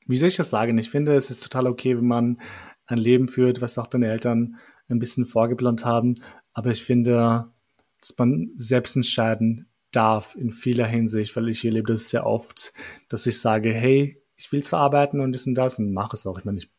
wie 0.06 0.16
soll 0.18 0.28
ich 0.28 0.36
das 0.36 0.50
sagen? 0.50 0.76
Ich 0.78 0.90
finde, 0.90 1.14
es 1.14 1.30
ist 1.30 1.42
total 1.42 1.66
okay, 1.66 1.96
wenn 1.96 2.06
man 2.06 2.40
ein 2.86 2.98
Leben 2.98 3.28
führt, 3.28 3.60
was 3.60 3.78
auch 3.78 3.86
deine 3.86 4.10
Eltern 4.10 4.56
ein 4.88 4.98
bisschen 4.98 5.26
vorgeplant 5.26 5.84
haben. 5.84 6.16
Aber 6.52 6.70
ich 6.70 6.82
finde, 6.82 7.52
dass 8.00 8.16
man 8.16 8.52
selbst 8.56 8.96
entscheiden 8.96 9.67
darf 9.92 10.34
in 10.36 10.52
vieler 10.52 10.86
Hinsicht, 10.86 11.34
weil 11.36 11.48
ich 11.48 11.64
erlebe 11.64 11.92
das 11.92 12.10
sehr 12.10 12.26
oft, 12.26 12.72
dass 13.08 13.26
ich 13.26 13.40
sage, 13.40 13.72
hey, 13.72 14.22
ich 14.36 14.52
will 14.52 14.62
zwar 14.62 14.80
arbeiten 14.80 15.20
und 15.20 15.32
das 15.32 15.46
und 15.46 15.54
das 15.54 15.78
und 15.78 15.92
mache 15.92 16.14
es 16.14 16.26
auch. 16.26 16.38
Ich 16.38 16.44
meine, 16.44 16.58
ich 16.58 16.70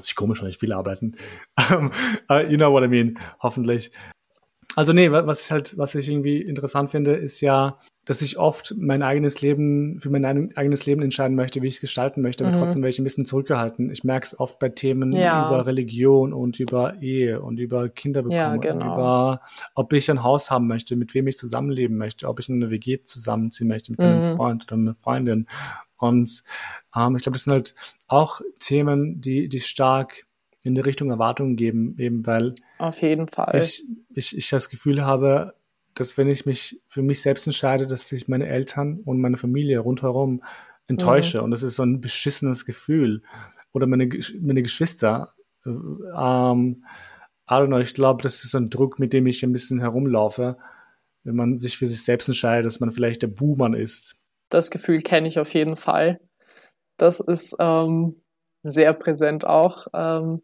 sich 0.00 0.16
komisch 0.16 0.42
an, 0.42 0.48
ich 0.48 0.60
will 0.62 0.72
arbeiten. 0.72 1.16
uh, 1.70 2.40
you 2.48 2.56
know 2.56 2.72
what 2.72 2.84
I 2.84 2.88
mean, 2.88 3.18
hoffentlich. 3.40 3.92
Also 4.76 4.92
nee, 4.92 5.10
was 5.10 5.46
ich 5.46 5.50
halt, 5.50 5.78
was 5.78 5.94
ich 5.94 6.06
irgendwie 6.06 6.42
interessant 6.42 6.90
finde, 6.90 7.14
ist 7.14 7.40
ja, 7.40 7.78
dass 8.04 8.20
ich 8.20 8.36
oft 8.36 8.74
mein 8.76 9.02
eigenes 9.02 9.40
Leben, 9.40 9.98
für 10.02 10.10
mein 10.10 10.54
eigenes 10.54 10.84
Leben 10.84 11.00
entscheiden 11.00 11.34
möchte, 11.34 11.62
wie 11.62 11.66
ich 11.68 11.76
es 11.76 11.80
gestalten 11.80 12.20
möchte, 12.20 12.44
aber 12.44 12.54
mhm. 12.54 12.60
trotzdem 12.60 12.82
werde 12.82 12.90
ich 12.90 12.98
ein 12.98 13.04
bisschen 13.04 13.24
zurückgehalten. 13.24 13.90
Ich 13.90 14.04
merke 14.04 14.26
es 14.26 14.38
oft 14.38 14.58
bei 14.58 14.68
Themen 14.68 15.12
ja. 15.12 15.48
über 15.48 15.64
Religion 15.66 16.34
und 16.34 16.60
über 16.60 17.00
Ehe 17.00 17.40
und 17.40 17.58
über 17.58 17.88
Kinder 17.88 18.20
bekommen 18.22 18.36
ja, 18.38 18.56
genau. 18.56 18.94
über, 18.94 19.40
ob 19.74 19.94
ich 19.94 20.10
ein 20.10 20.22
Haus 20.22 20.50
haben 20.50 20.66
möchte, 20.66 20.94
mit 20.94 21.14
wem 21.14 21.26
ich 21.26 21.38
zusammenleben 21.38 21.96
möchte, 21.96 22.28
ob 22.28 22.38
ich 22.38 22.50
in 22.50 22.56
eine 22.56 22.70
WG 22.70 23.02
zusammenziehen 23.02 23.68
möchte 23.68 23.92
mit 23.92 24.00
mhm. 24.00 24.06
einem 24.06 24.36
Freund 24.36 24.64
oder 24.64 24.74
einer 24.74 24.94
Freundin. 24.94 25.46
Und 25.96 26.42
ähm, 26.94 27.16
ich 27.16 27.22
glaube, 27.22 27.36
das 27.36 27.44
sind 27.44 27.54
halt 27.54 27.74
auch 28.08 28.42
Themen, 28.58 29.22
die, 29.22 29.48
die 29.48 29.60
stark 29.60 30.26
in 30.66 30.74
die 30.74 30.80
Richtung 30.80 31.10
Erwartungen 31.10 31.56
geben, 31.56 31.96
eben 31.98 32.26
weil 32.26 32.54
auf 32.78 33.00
jeden 33.02 33.28
Fall 33.28 33.56
ich, 33.58 33.84
ich, 34.10 34.36
ich 34.36 34.48
das 34.50 34.68
Gefühl 34.68 35.04
habe, 35.04 35.54
dass 35.94 36.18
wenn 36.18 36.28
ich 36.28 36.46
mich 36.46 36.80
für 36.88 37.02
mich 37.02 37.22
selbst 37.22 37.46
entscheide, 37.46 37.86
dass 37.86 38.10
ich 38.12 38.28
meine 38.28 38.46
Eltern 38.46 39.00
und 39.04 39.20
meine 39.20 39.36
Familie 39.36 39.78
rundherum 39.78 40.42
enttäusche 40.88 41.38
mhm. 41.38 41.44
und 41.44 41.50
das 41.50 41.62
ist 41.62 41.76
so 41.76 41.82
ein 41.82 42.00
beschissenes 42.00 42.64
Gefühl 42.64 43.22
oder 43.72 43.86
meine, 43.86 44.08
meine 44.40 44.62
Geschwister, 44.62 45.34
äh, 45.64 45.70
ähm, 45.70 46.84
I 47.48 47.54
don't 47.54 47.66
know, 47.68 47.78
ich 47.78 47.94
glaube, 47.94 48.22
das 48.22 48.42
ist 48.42 48.50
so 48.50 48.58
ein 48.58 48.70
Druck, 48.70 48.98
mit 48.98 49.12
dem 49.12 49.26
ich 49.26 49.44
ein 49.44 49.52
bisschen 49.52 49.78
herumlaufe, 49.78 50.56
wenn 51.22 51.36
man 51.36 51.56
sich 51.56 51.76
für 51.78 51.86
sich 51.86 52.04
selbst 52.04 52.28
entscheidet, 52.28 52.66
dass 52.66 52.80
man 52.80 52.90
vielleicht 52.90 53.22
der 53.22 53.28
Buhmann 53.28 53.74
ist. 53.74 54.16
Das 54.48 54.70
Gefühl 54.70 55.00
kenne 55.02 55.28
ich 55.28 55.38
auf 55.38 55.54
jeden 55.54 55.76
Fall. 55.76 56.18
Das 56.96 57.20
ist 57.20 57.56
ähm, 57.58 58.22
sehr 58.62 58.92
präsent 58.94 59.46
auch. 59.46 59.86
Ähm, 59.92 60.42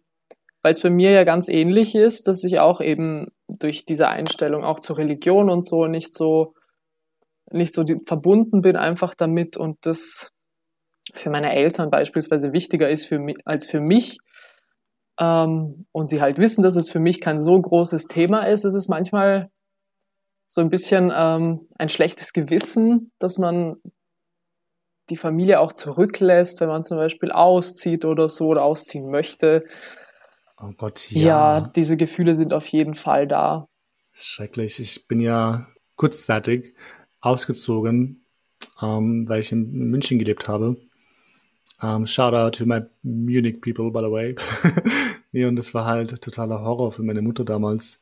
weil 0.62 0.72
es 0.72 0.80
bei 0.80 0.90
mir 0.90 1.10
ja 1.10 1.24
ganz 1.24 1.48
ähnlich 1.48 1.94
ist, 1.94 2.28
dass 2.28 2.44
ich 2.44 2.60
auch 2.60 2.80
eben 2.80 3.28
durch 3.48 3.84
diese 3.84 4.08
Einstellung 4.08 4.64
auch 4.64 4.80
zur 4.80 4.98
Religion 4.98 5.50
und 5.50 5.64
so 5.64 5.86
nicht 5.86 6.14
so 6.14 6.54
nicht 7.50 7.74
so 7.74 7.82
die, 7.82 8.00
verbunden 8.06 8.62
bin 8.62 8.76
einfach 8.76 9.14
damit 9.14 9.56
und 9.56 9.78
das 9.82 10.32
für 11.12 11.30
meine 11.30 11.54
Eltern 11.54 11.90
beispielsweise 11.90 12.52
wichtiger 12.52 12.88
ist 12.88 13.06
für 13.06 13.18
mich, 13.18 13.38
als 13.44 13.66
für 13.66 13.80
mich 13.80 14.18
ähm, 15.18 15.86
und 15.92 16.08
sie 16.08 16.20
halt 16.20 16.38
wissen, 16.38 16.62
dass 16.62 16.76
es 16.76 16.88
für 16.88 17.00
mich 17.00 17.20
kein 17.20 17.42
so 17.42 17.60
großes 17.60 18.06
Thema 18.06 18.44
ist, 18.44 18.64
ist 18.64 18.74
es 18.74 18.88
manchmal 18.88 19.50
so 20.46 20.60
ein 20.60 20.70
bisschen 20.70 21.12
ähm, 21.14 21.66
ein 21.78 21.88
schlechtes 21.88 22.32
Gewissen, 22.32 23.10
dass 23.18 23.38
man 23.38 23.74
die 25.10 25.16
Familie 25.16 25.60
auch 25.60 25.72
zurücklässt, 25.72 26.60
wenn 26.60 26.68
man 26.68 26.84
zum 26.84 26.96
Beispiel 26.96 27.32
auszieht 27.32 28.04
oder 28.04 28.28
so 28.28 28.48
oder 28.48 28.64
ausziehen 28.64 29.10
möchte. 29.10 29.64
Oh 30.62 30.72
Gott, 30.76 31.10
ja. 31.10 31.26
Ja, 31.26 31.60
diese 31.60 31.96
Gefühle 31.96 32.36
sind 32.36 32.54
auf 32.54 32.66
jeden 32.68 32.94
Fall 32.94 33.26
da. 33.26 33.66
Schrecklich. 34.12 34.78
Ich 34.78 35.08
bin 35.08 35.18
ja 35.18 35.66
kurzzeitig 35.96 36.74
ausgezogen, 37.20 38.24
ähm, 38.80 39.28
weil 39.28 39.40
ich 39.40 39.50
in 39.50 39.72
München 39.90 40.18
gelebt 40.18 40.48
habe. 40.48 40.76
Um, 41.80 41.88
ähm, 41.88 42.06
shout 42.06 42.32
out 42.32 42.54
to 42.54 42.64
my 42.64 42.82
Munich 43.02 43.60
people, 43.60 43.90
by 43.90 43.98
the 44.00 44.10
way. 44.10 44.36
nee, 45.32 45.44
und 45.44 45.56
das 45.56 45.74
war 45.74 45.84
halt 45.84 46.22
totaler 46.22 46.60
Horror 46.60 46.92
für 46.92 47.02
meine 47.02 47.22
Mutter 47.22 47.44
damals, 47.44 48.00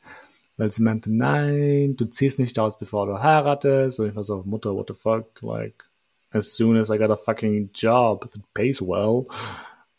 weil 0.58 0.70
sie 0.70 0.82
meinte, 0.82 1.10
nein, 1.10 1.96
du 1.96 2.04
ziehst 2.04 2.38
nicht 2.38 2.58
aus, 2.58 2.78
bevor 2.78 3.06
du 3.06 3.22
heiratest. 3.22 4.00
Und 4.00 4.08
ich 4.08 4.14
war 4.14 4.24
so, 4.24 4.42
Mutter, 4.44 4.74
what 4.74 4.88
the 4.88 4.94
fuck? 4.94 5.40
Like, 5.40 5.88
as 6.30 6.54
soon 6.54 6.76
as 6.76 6.90
I 6.90 6.98
got 6.98 7.10
a 7.10 7.16
fucking 7.16 7.70
job 7.72 8.30
that 8.30 8.42
pays 8.52 8.82
well. 8.82 9.26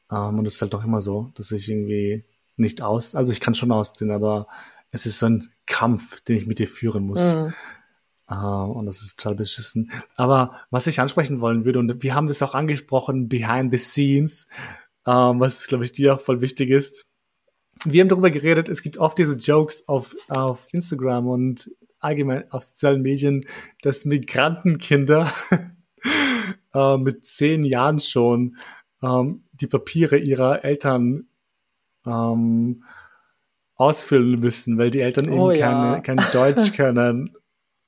Um, 0.09 0.17
ähm, 0.17 0.39
und 0.39 0.45
es 0.45 0.55
ist 0.55 0.61
halt 0.61 0.75
doch 0.75 0.83
immer 0.83 1.01
so, 1.01 1.31
dass 1.33 1.51
ich 1.51 1.67
irgendwie 1.67 2.23
nicht 2.55 2.81
aus, 2.81 3.15
also 3.15 3.31
ich 3.31 3.39
kann 3.39 3.55
schon 3.55 3.71
ausziehen, 3.71 4.11
aber 4.11 4.47
es 4.91 5.05
ist 5.05 5.19
so 5.19 5.27
ein 5.27 5.49
Kampf, 5.65 6.21
den 6.21 6.35
ich 6.35 6.47
mit 6.47 6.59
dir 6.59 6.67
führen 6.67 7.05
muss. 7.05 7.21
Mhm. 7.35 7.53
Uh, 8.29 8.71
und 8.71 8.85
das 8.85 9.01
ist 9.01 9.19
total 9.19 9.35
beschissen. 9.35 9.91
Aber 10.15 10.61
was 10.69 10.87
ich 10.87 11.01
ansprechen 11.01 11.41
wollen 11.41 11.65
würde, 11.65 11.79
und 11.79 12.01
wir 12.01 12.15
haben 12.15 12.27
das 12.27 12.41
auch 12.41 12.55
angesprochen, 12.55 13.27
behind 13.27 13.71
the 13.71 13.77
scenes, 13.77 14.47
uh, 15.05 15.33
was, 15.37 15.67
glaube 15.67 15.83
ich, 15.83 15.91
dir 15.91 16.15
auch 16.15 16.21
voll 16.21 16.39
wichtig 16.39 16.69
ist. 16.69 17.07
Wir 17.83 18.01
haben 18.01 18.07
darüber 18.07 18.31
geredet, 18.31 18.69
es 18.69 18.83
gibt 18.83 18.97
oft 18.97 19.17
diese 19.17 19.35
Jokes 19.35 19.87
auf, 19.89 20.15
auf 20.29 20.65
Instagram 20.71 21.27
und 21.27 21.71
allgemein 21.99 22.49
auf 22.51 22.63
sozialen 22.63 23.01
Medien, 23.01 23.45
dass 23.81 24.05
Migrantenkinder 24.05 25.29
uh, 26.73 26.97
mit 26.97 27.25
zehn 27.25 27.65
Jahren 27.65 27.99
schon 27.99 28.55
um, 29.01 29.43
die 29.51 29.67
Papiere 29.67 30.17
ihrer 30.17 30.63
Eltern 30.63 31.27
ähm, 32.05 32.83
ausfüllen 33.75 34.39
müssen, 34.39 34.77
weil 34.77 34.91
die 34.91 35.01
Eltern 35.01 35.29
oh, 35.29 35.51
eben 35.51 35.59
ja. 35.59 35.99
keine, 35.99 36.01
kein 36.01 36.31
Deutsch 36.31 36.73
können. 36.75 37.35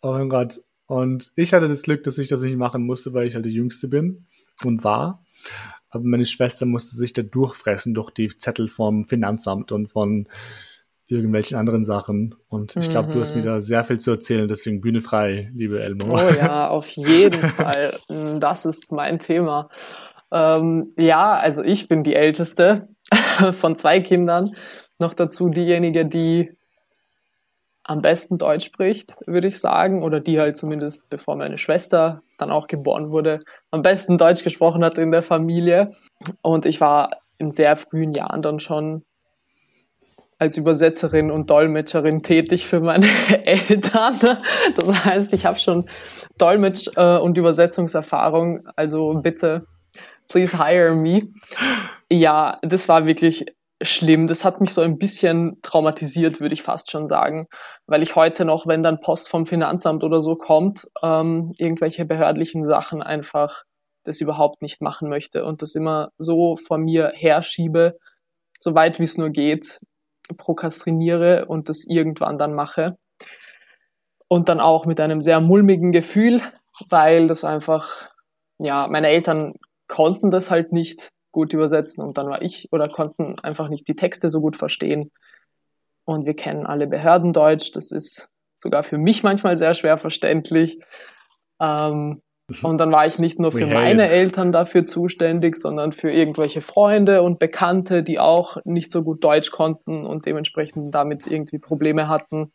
oh 0.02 0.12
mein 0.12 0.30
Gott. 0.30 0.62
Und 0.88 1.32
ich 1.36 1.54
hatte 1.54 1.68
das 1.68 1.84
Glück, 1.84 2.04
dass 2.04 2.18
ich 2.18 2.28
das 2.28 2.42
nicht 2.42 2.58
machen 2.58 2.86
musste, 2.86 3.14
weil 3.14 3.28
ich 3.28 3.36
halt 3.36 3.46
die 3.46 3.54
Jüngste 3.54 3.88
bin 3.88 4.26
und 4.64 4.84
war. 4.84 5.24
Aber 5.90 6.04
meine 6.04 6.26
Schwester 6.26 6.66
musste 6.66 6.96
sich 6.96 7.14
da 7.14 7.22
durchfressen 7.22 7.94
durch 7.94 8.12
die 8.12 8.28
Zettel 8.38 8.68
vom 8.68 9.06
Finanzamt 9.06 9.72
und 9.72 9.88
von 9.88 10.28
irgendwelchen 11.08 11.58
anderen 11.58 11.84
Sachen. 11.84 12.36
Und 12.48 12.76
ich 12.76 12.90
glaube, 12.90 13.10
mhm. 13.10 13.12
du 13.14 13.22
hast 13.22 13.36
mir 13.36 13.42
mhm. 13.42 13.46
da 13.46 13.60
sehr 13.60 13.84
viel 13.84 14.00
zu 14.00 14.12
erzählen, 14.12 14.48
deswegen 14.48 14.82
Bühne 14.82 15.02
frei, 15.02 15.52
liebe 15.54 15.82
Elmo. 15.82 16.16
Oh 16.16 16.34
ja, 16.36 16.68
auf 16.70 16.90
jeden 16.90 17.42
Fall. 17.50 17.98
Das 18.40 18.66
ist 18.66 18.92
mein 18.92 19.20
Thema. 19.20 19.70
Ähm, 20.32 20.92
ja, 20.98 21.36
also 21.36 21.62
ich 21.62 21.88
bin 21.88 22.04
die 22.04 22.16
Älteste 22.16 22.88
von 23.60 23.76
zwei 23.76 24.00
Kindern. 24.02 24.56
Noch 25.00 25.14
dazu 25.14 25.50
diejenige, 25.50 26.06
die 26.06 26.52
am 27.84 28.02
besten 28.02 28.38
Deutsch 28.38 28.66
spricht, 28.66 29.16
würde 29.28 29.50
ich 29.50 29.60
sagen, 29.60 30.04
oder 30.04 30.22
die 30.22 30.40
halt 30.40 30.56
zumindest, 30.56 31.10
bevor 31.10 31.36
meine 31.36 31.58
Schwester 31.58 32.22
dann 32.38 32.50
auch 32.50 32.68
geboren 32.68 33.10
wurde, 33.10 33.42
am 33.72 33.82
besten 33.82 34.18
Deutsch 34.18 34.44
gesprochen 34.44 34.84
hat 34.86 34.98
in 34.98 35.12
der 35.12 35.24
Familie. 35.24 35.92
Und 36.42 36.66
ich 36.66 36.80
war 36.80 37.12
in 37.38 37.52
sehr 37.52 37.76
frühen 37.76 38.14
Jahren 38.14 38.42
dann 38.42 38.60
schon 38.60 39.04
als 40.40 40.58
Übersetzerin 40.58 41.30
und 41.30 41.50
Dolmetscherin 41.50 42.24
tätig 42.24 42.68
für 42.68 42.80
meine 42.80 43.08
Eltern. 43.46 44.16
Das 44.76 45.06
heißt, 45.06 45.34
ich 45.34 45.46
habe 45.46 45.60
schon 45.60 45.90
Dolmetsch- 46.40 46.98
äh, 46.98 47.20
und 47.20 47.38
Übersetzungserfahrung. 47.38 48.68
Also 48.76 49.20
bitte 49.22 49.66
please 50.28 50.58
hire 50.58 50.96
me. 50.96 51.30
Ja, 52.14 52.60
das 52.62 52.88
war 52.88 53.08
wirklich 53.08 53.44
schlimm. 53.82 54.28
Das 54.28 54.46
hat 54.46 54.62
mich 54.62 54.72
so 54.72 54.82
ein 54.82 55.00
bisschen 55.00 55.58
traumatisiert, 55.64 56.42
würde 56.42 56.54
ich 56.54 56.62
fast 56.62 56.92
schon 56.92 57.08
sagen, 57.08 57.48
weil 57.88 58.04
ich 58.04 58.16
heute 58.16 58.46
noch, 58.46 58.68
wenn 58.68 58.84
dann 58.84 59.00
Post 59.02 59.30
vom 59.30 59.48
Finanzamt 59.48 60.04
oder 60.04 60.22
so 60.22 60.36
kommt, 60.36 60.86
ähm, 61.02 61.54
irgendwelche 61.58 62.06
behördlichen 62.06 62.66
Sachen 62.66 63.02
einfach 63.02 63.64
das 64.04 64.22
überhaupt 64.22 64.62
nicht 64.62 64.80
machen 64.80 65.10
möchte 65.10 65.44
und 65.44 65.64
das 65.64 65.74
immer 65.74 66.10
so 66.20 66.56
vor 66.56 66.78
mir 66.78 67.14
herschiebe, 67.16 67.98
so 68.60 68.76
weit 68.76 69.00
wie 69.00 69.06
es 69.06 69.18
nur 69.18 69.32
geht, 69.32 69.80
prokrastiniere 70.38 71.48
und 71.48 71.68
das 71.68 71.84
irgendwann 71.84 72.38
dann 72.38 72.54
mache. 72.54 72.96
Und 74.28 74.50
dann 74.50 74.60
auch 74.60 74.86
mit 74.86 75.00
einem 75.00 75.20
sehr 75.20 75.42
mulmigen 75.42 75.92
Gefühl, 75.92 76.42
weil 76.92 77.26
das 77.26 77.44
einfach, 77.44 78.12
ja, 78.60 78.88
meine 78.88 79.08
Eltern 79.08 79.56
konnten 79.88 80.30
das 80.30 80.52
halt 80.52 80.74
nicht 80.74 81.10
gut 81.34 81.52
übersetzen 81.52 82.06
und 82.06 82.18
dann 82.18 82.30
war 82.30 82.42
ich 82.42 82.70
oder 82.72 82.88
konnten 82.88 83.38
einfach 83.40 83.68
nicht 83.68 83.88
die 83.90 83.98
Texte 83.98 84.30
so 84.30 84.40
gut 84.40 84.56
verstehen. 84.56 85.12
Und 86.06 86.26
wir 86.26 86.36
kennen 86.36 86.66
alle 86.66 86.88
Behördendeutsch, 86.88 87.72
das 87.74 87.92
ist 87.92 88.30
sogar 88.56 88.84
für 88.84 88.98
mich 88.98 89.24
manchmal 89.24 89.58
sehr 89.58 89.74
schwer 89.74 89.98
verständlich. 89.98 90.80
Ähm, 91.60 92.22
mhm. 92.48 92.66
und 92.66 92.78
dann 92.78 92.92
war 92.92 93.06
ich 93.06 93.20
nicht 93.20 93.40
nur 93.40 93.52
für 93.52 93.68
meine 93.68 94.08
Eltern 94.10 94.52
dafür 94.52 94.86
zuständig, 94.86 95.56
sondern 95.56 95.92
für 95.92 96.12
irgendwelche 96.12 96.62
Freunde 96.62 97.22
und 97.22 97.40
Bekannte, 97.40 98.04
die 98.04 98.20
auch 98.20 98.58
nicht 98.64 98.92
so 98.92 99.04
gut 99.04 99.24
Deutsch 99.24 99.52
konnten 99.52 100.06
und 100.06 100.26
dementsprechend 100.26 100.94
damit 100.96 101.28
irgendwie 101.28 101.60
Probleme 101.60 102.08
hatten. 102.08 102.52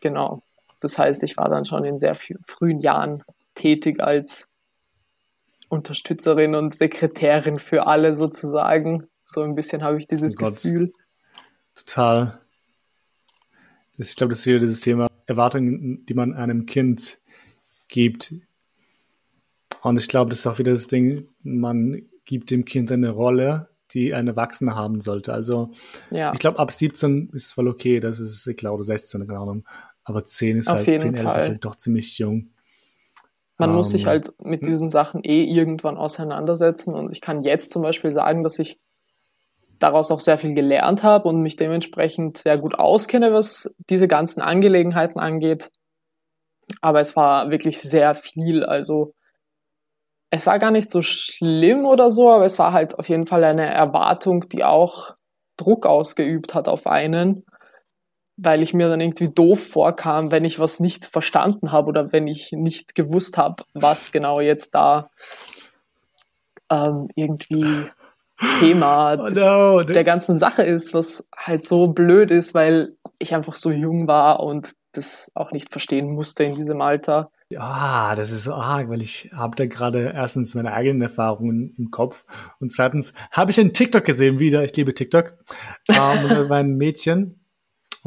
genau. 0.00 0.42
Das 0.80 0.96
heißt, 0.96 1.24
ich 1.24 1.36
war 1.36 1.48
dann 1.48 1.64
schon 1.64 1.84
in 1.84 1.98
sehr 1.98 2.14
frühen 2.46 2.78
Jahren 2.78 3.24
tätig 3.54 4.00
als 4.00 4.47
Unterstützerin 5.68 6.54
und 6.54 6.74
Sekretärin 6.74 7.58
für 7.58 7.86
alle 7.86 8.14
sozusagen. 8.14 9.06
So 9.24 9.42
ein 9.42 9.54
bisschen 9.54 9.82
habe 9.82 9.98
ich 9.98 10.06
dieses 10.06 10.36
oh 10.40 10.50
Gefühl. 10.50 10.92
Total. 11.74 12.40
Ich 13.98 14.16
glaube, 14.16 14.30
das 14.30 14.40
ist 14.40 14.46
wieder 14.46 14.60
dieses 14.60 14.80
Thema 14.80 15.08
Erwartungen, 15.26 16.06
die 16.06 16.14
man 16.14 16.34
einem 16.34 16.66
Kind 16.66 17.18
gibt. 17.88 18.34
Und 19.82 19.98
ich 19.98 20.08
glaube, 20.08 20.30
das 20.30 20.40
ist 20.40 20.46
auch 20.46 20.58
wieder 20.58 20.72
das 20.72 20.86
Ding, 20.86 21.26
man 21.42 22.02
gibt 22.24 22.50
dem 22.50 22.64
Kind 22.64 22.90
eine 22.92 23.10
Rolle, 23.10 23.68
die 23.92 24.14
ein 24.14 24.28
Erwachsener 24.28 24.74
haben 24.74 25.00
sollte. 25.00 25.32
Also 25.32 25.72
ja. 26.10 26.32
ich 26.32 26.38
glaube, 26.38 26.58
ab 26.58 26.72
17 26.72 27.30
ist 27.32 27.46
es 27.46 27.52
voll 27.52 27.68
okay, 27.68 28.00
das 28.00 28.20
ist, 28.20 28.46
ich 28.46 28.56
glaube, 28.56 28.84
16, 28.84 29.26
keine 29.26 29.38
Ahnung. 29.38 29.64
Aber 30.04 30.24
10 30.24 30.58
ist 30.58 30.68
Auf 30.68 30.86
halt, 30.86 31.00
10, 31.00 31.14
11 31.14 31.24
Fall. 31.24 31.38
ist 31.38 31.48
halt 31.48 31.64
doch 31.64 31.76
ziemlich 31.76 32.18
jung. 32.18 32.48
Man 33.58 33.70
um, 33.70 33.76
muss 33.76 33.90
sich 33.90 34.02
ähm, 34.02 34.08
halt 34.08 34.32
mit 34.42 34.62
hm. 34.62 34.68
diesen 34.68 34.90
Sachen 34.90 35.22
eh 35.24 35.44
irgendwann 35.44 35.96
auseinandersetzen. 35.96 36.94
Und 36.94 37.12
ich 37.12 37.20
kann 37.20 37.42
jetzt 37.42 37.70
zum 37.70 37.82
Beispiel 37.82 38.12
sagen, 38.12 38.42
dass 38.42 38.58
ich 38.58 38.78
daraus 39.78 40.10
auch 40.10 40.20
sehr 40.20 40.38
viel 40.38 40.54
gelernt 40.54 41.02
habe 41.02 41.28
und 41.28 41.42
mich 41.42 41.56
dementsprechend 41.56 42.38
sehr 42.38 42.58
gut 42.58 42.78
auskenne, 42.78 43.32
was 43.32 43.74
diese 43.90 44.08
ganzen 44.08 44.40
Angelegenheiten 44.40 45.20
angeht. 45.20 45.70
Aber 46.80 47.00
es 47.00 47.16
war 47.16 47.50
wirklich 47.50 47.80
sehr 47.80 48.14
viel. 48.14 48.64
Also 48.64 49.14
es 50.30 50.46
war 50.46 50.58
gar 50.58 50.70
nicht 50.70 50.90
so 50.90 51.02
schlimm 51.02 51.84
oder 51.84 52.10
so, 52.10 52.30
aber 52.30 52.44
es 52.44 52.58
war 52.58 52.72
halt 52.72 52.98
auf 52.98 53.08
jeden 53.08 53.26
Fall 53.26 53.44
eine 53.44 53.66
Erwartung, 53.66 54.48
die 54.48 54.64
auch 54.64 55.14
Druck 55.56 55.86
ausgeübt 55.86 56.54
hat 56.54 56.68
auf 56.68 56.86
einen, 56.86 57.44
weil 58.38 58.62
ich 58.62 58.72
mir 58.72 58.88
dann 58.88 59.00
irgendwie 59.00 59.28
doof 59.28 59.60
vorkam, 59.60 60.30
wenn 60.30 60.44
ich 60.44 60.58
was 60.58 60.80
nicht 60.80 61.04
verstanden 61.04 61.72
habe 61.72 61.88
oder 61.88 62.12
wenn 62.12 62.28
ich 62.28 62.52
nicht 62.52 62.94
gewusst 62.94 63.36
habe, 63.36 63.56
was 63.74 64.12
genau 64.12 64.40
jetzt 64.40 64.74
da 64.74 65.10
ähm, 66.70 67.08
irgendwie 67.16 67.90
Thema 68.60 69.14
oh 69.18 69.28
no. 69.28 69.82
der 69.82 70.04
ganzen 70.04 70.36
Sache 70.36 70.62
ist, 70.62 70.94
was 70.94 71.26
halt 71.36 71.64
so 71.64 71.88
blöd 71.88 72.30
ist, 72.30 72.54
weil 72.54 72.96
ich 73.18 73.34
einfach 73.34 73.56
so 73.56 73.72
jung 73.72 74.06
war 74.06 74.40
und 74.40 74.70
das 74.92 75.32
auch 75.34 75.50
nicht 75.50 75.70
verstehen 75.70 76.14
musste 76.14 76.44
in 76.44 76.54
diesem 76.54 76.80
Alter. 76.80 77.28
Ja, 77.50 78.14
das 78.14 78.30
ist 78.30 78.44
so 78.44 78.54
arg, 78.54 78.88
weil 78.88 79.02
ich 79.02 79.30
habe 79.34 79.56
da 79.56 79.66
gerade 79.66 80.12
erstens 80.14 80.54
meine 80.54 80.72
eigenen 80.72 81.02
Erfahrungen 81.02 81.74
im 81.76 81.90
Kopf 81.90 82.24
und 82.60 82.72
zweitens 82.72 83.14
habe 83.32 83.50
ich 83.50 83.58
einen 83.58 83.72
TikTok 83.72 84.04
gesehen 84.04 84.38
wieder. 84.38 84.62
Ich 84.64 84.76
liebe 84.76 84.94
TikTok. 84.94 85.34
Ähm, 85.88 86.48
war 86.48 86.58
ein 86.58 86.76
Mädchen 86.76 87.40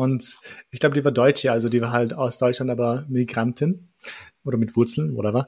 und 0.01 0.39
ich 0.71 0.79
glaube, 0.79 0.95
die 0.95 1.05
war 1.05 1.11
Deutsche, 1.11 1.51
also 1.51 1.69
die 1.69 1.79
war 1.79 1.91
halt 1.91 2.15
aus 2.15 2.39
Deutschland, 2.39 2.71
aber 2.71 3.05
Migrantin 3.07 3.89
oder 4.43 4.57
mit 4.57 4.75
Wurzeln, 4.75 5.15
whatever. 5.15 5.45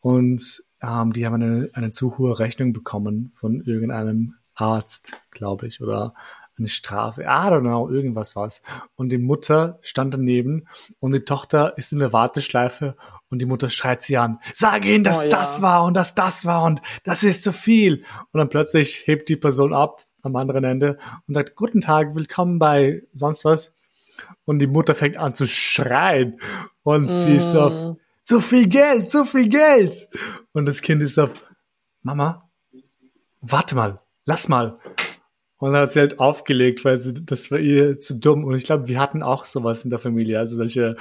Und 0.00 0.62
ähm, 0.82 1.14
die 1.14 1.24
haben 1.24 1.36
eine, 1.36 1.70
eine 1.72 1.90
zu 1.90 2.18
hohe 2.18 2.38
Rechnung 2.38 2.74
bekommen 2.74 3.32
von 3.34 3.62
irgendeinem 3.62 4.34
Arzt, 4.54 5.16
glaube 5.30 5.66
ich, 5.68 5.80
oder 5.80 6.12
eine 6.58 6.68
Strafe. 6.68 7.22
I 7.22 7.24
don't 7.24 7.62
know, 7.62 7.88
irgendwas 7.88 8.36
was. 8.36 8.60
Und 8.94 9.10
die 9.10 9.16
Mutter 9.16 9.78
stand 9.80 10.12
daneben 10.12 10.68
und 11.00 11.12
die 11.12 11.24
Tochter 11.24 11.78
ist 11.78 11.94
in 11.94 11.98
der 11.98 12.12
Warteschleife 12.12 12.96
und 13.30 13.40
die 13.40 13.46
Mutter 13.46 13.70
schreit 13.70 14.02
sie 14.02 14.18
an. 14.18 14.38
Sag 14.52 14.84
ihnen, 14.84 15.02
dass 15.02 15.20
oh, 15.20 15.24
ja. 15.24 15.30
das 15.30 15.62
war 15.62 15.82
und 15.82 15.94
dass 15.94 16.14
das 16.14 16.44
war 16.44 16.64
und 16.64 16.82
das 17.04 17.24
ist 17.24 17.42
zu 17.42 17.54
viel. 17.54 18.04
Und 18.32 18.38
dann 18.38 18.50
plötzlich 18.50 19.06
hebt 19.06 19.30
die 19.30 19.36
Person 19.36 19.72
ab 19.72 20.04
am 20.20 20.36
anderen 20.36 20.64
Ende 20.64 20.98
und 21.26 21.32
sagt, 21.32 21.56
guten 21.56 21.80
Tag, 21.80 22.14
willkommen 22.14 22.58
bei 22.58 23.00
sonst 23.14 23.46
was. 23.46 23.72
Und 24.44 24.58
die 24.58 24.66
Mutter 24.66 24.94
fängt 24.94 25.16
an 25.16 25.34
zu 25.34 25.46
schreien 25.46 26.40
und 26.82 27.06
mm. 27.06 27.08
sie 27.08 27.36
ist 27.36 27.56
auf, 27.56 27.72
mm 27.72 27.96
zu 28.24 28.40
viel 28.40 28.68
Geld, 28.68 29.10
zu 29.10 29.24
viel 29.24 29.48
Geld. 29.48 30.08
Und 30.52 30.66
das 30.66 30.82
Kind 30.82 31.02
ist 31.02 31.14
so, 31.14 31.28
Mama, 32.02 32.50
warte 33.40 33.76
mal, 33.76 34.00
lass 34.24 34.48
mal. 34.48 34.80
Und 35.58 35.72
dann 35.72 35.82
hat 35.82 35.92
sie 35.92 36.00
halt 36.00 36.18
aufgelegt, 36.18 36.84
weil 36.84 36.98
sie, 36.98 37.14
das 37.14 37.50
war 37.50 37.58
ihr 37.58 38.00
zu 38.00 38.18
dumm. 38.18 38.44
Und 38.44 38.56
ich 38.56 38.64
glaube, 38.64 38.88
wir 38.88 38.98
hatten 38.98 39.22
auch 39.22 39.44
sowas 39.44 39.84
in 39.84 39.90
der 39.90 39.98
Familie, 39.98 40.38
also 40.38 40.56
solche, 40.56 40.96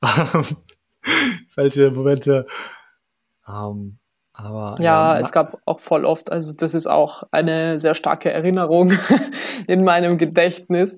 solche 1.46 1.90
Momente. 1.90 2.46
Ähm, 3.46 3.98
aber, 4.40 4.76
ja, 4.78 5.14
ja, 5.14 5.18
es 5.18 5.32
gab 5.32 5.60
auch 5.64 5.80
voll 5.80 6.04
oft, 6.04 6.30
also 6.30 6.52
das 6.52 6.72
ist 6.74 6.86
auch 6.86 7.24
eine 7.32 7.80
sehr 7.80 7.94
starke 7.94 8.30
Erinnerung 8.30 8.92
in 9.66 9.82
meinem 9.82 10.16
Gedächtnis, 10.16 10.96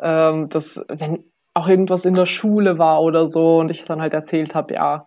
ähm, 0.00 0.48
dass 0.48 0.84
wenn 0.88 1.24
auch 1.52 1.66
irgendwas 1.66 2.04
in 2.04 2.14
der 2.14 2.26
Schule 2.26 2.78
war 2.78 3.02
oder 3.02 3.26
so 3.26 3.58
und 3.58 3.72
ich 3.72 3.82
dann 3.82 4.00
halt 4.00 4.14
erzählt 4.14 4.54
habe, 4.54 4.74
ja, 4.74 5.06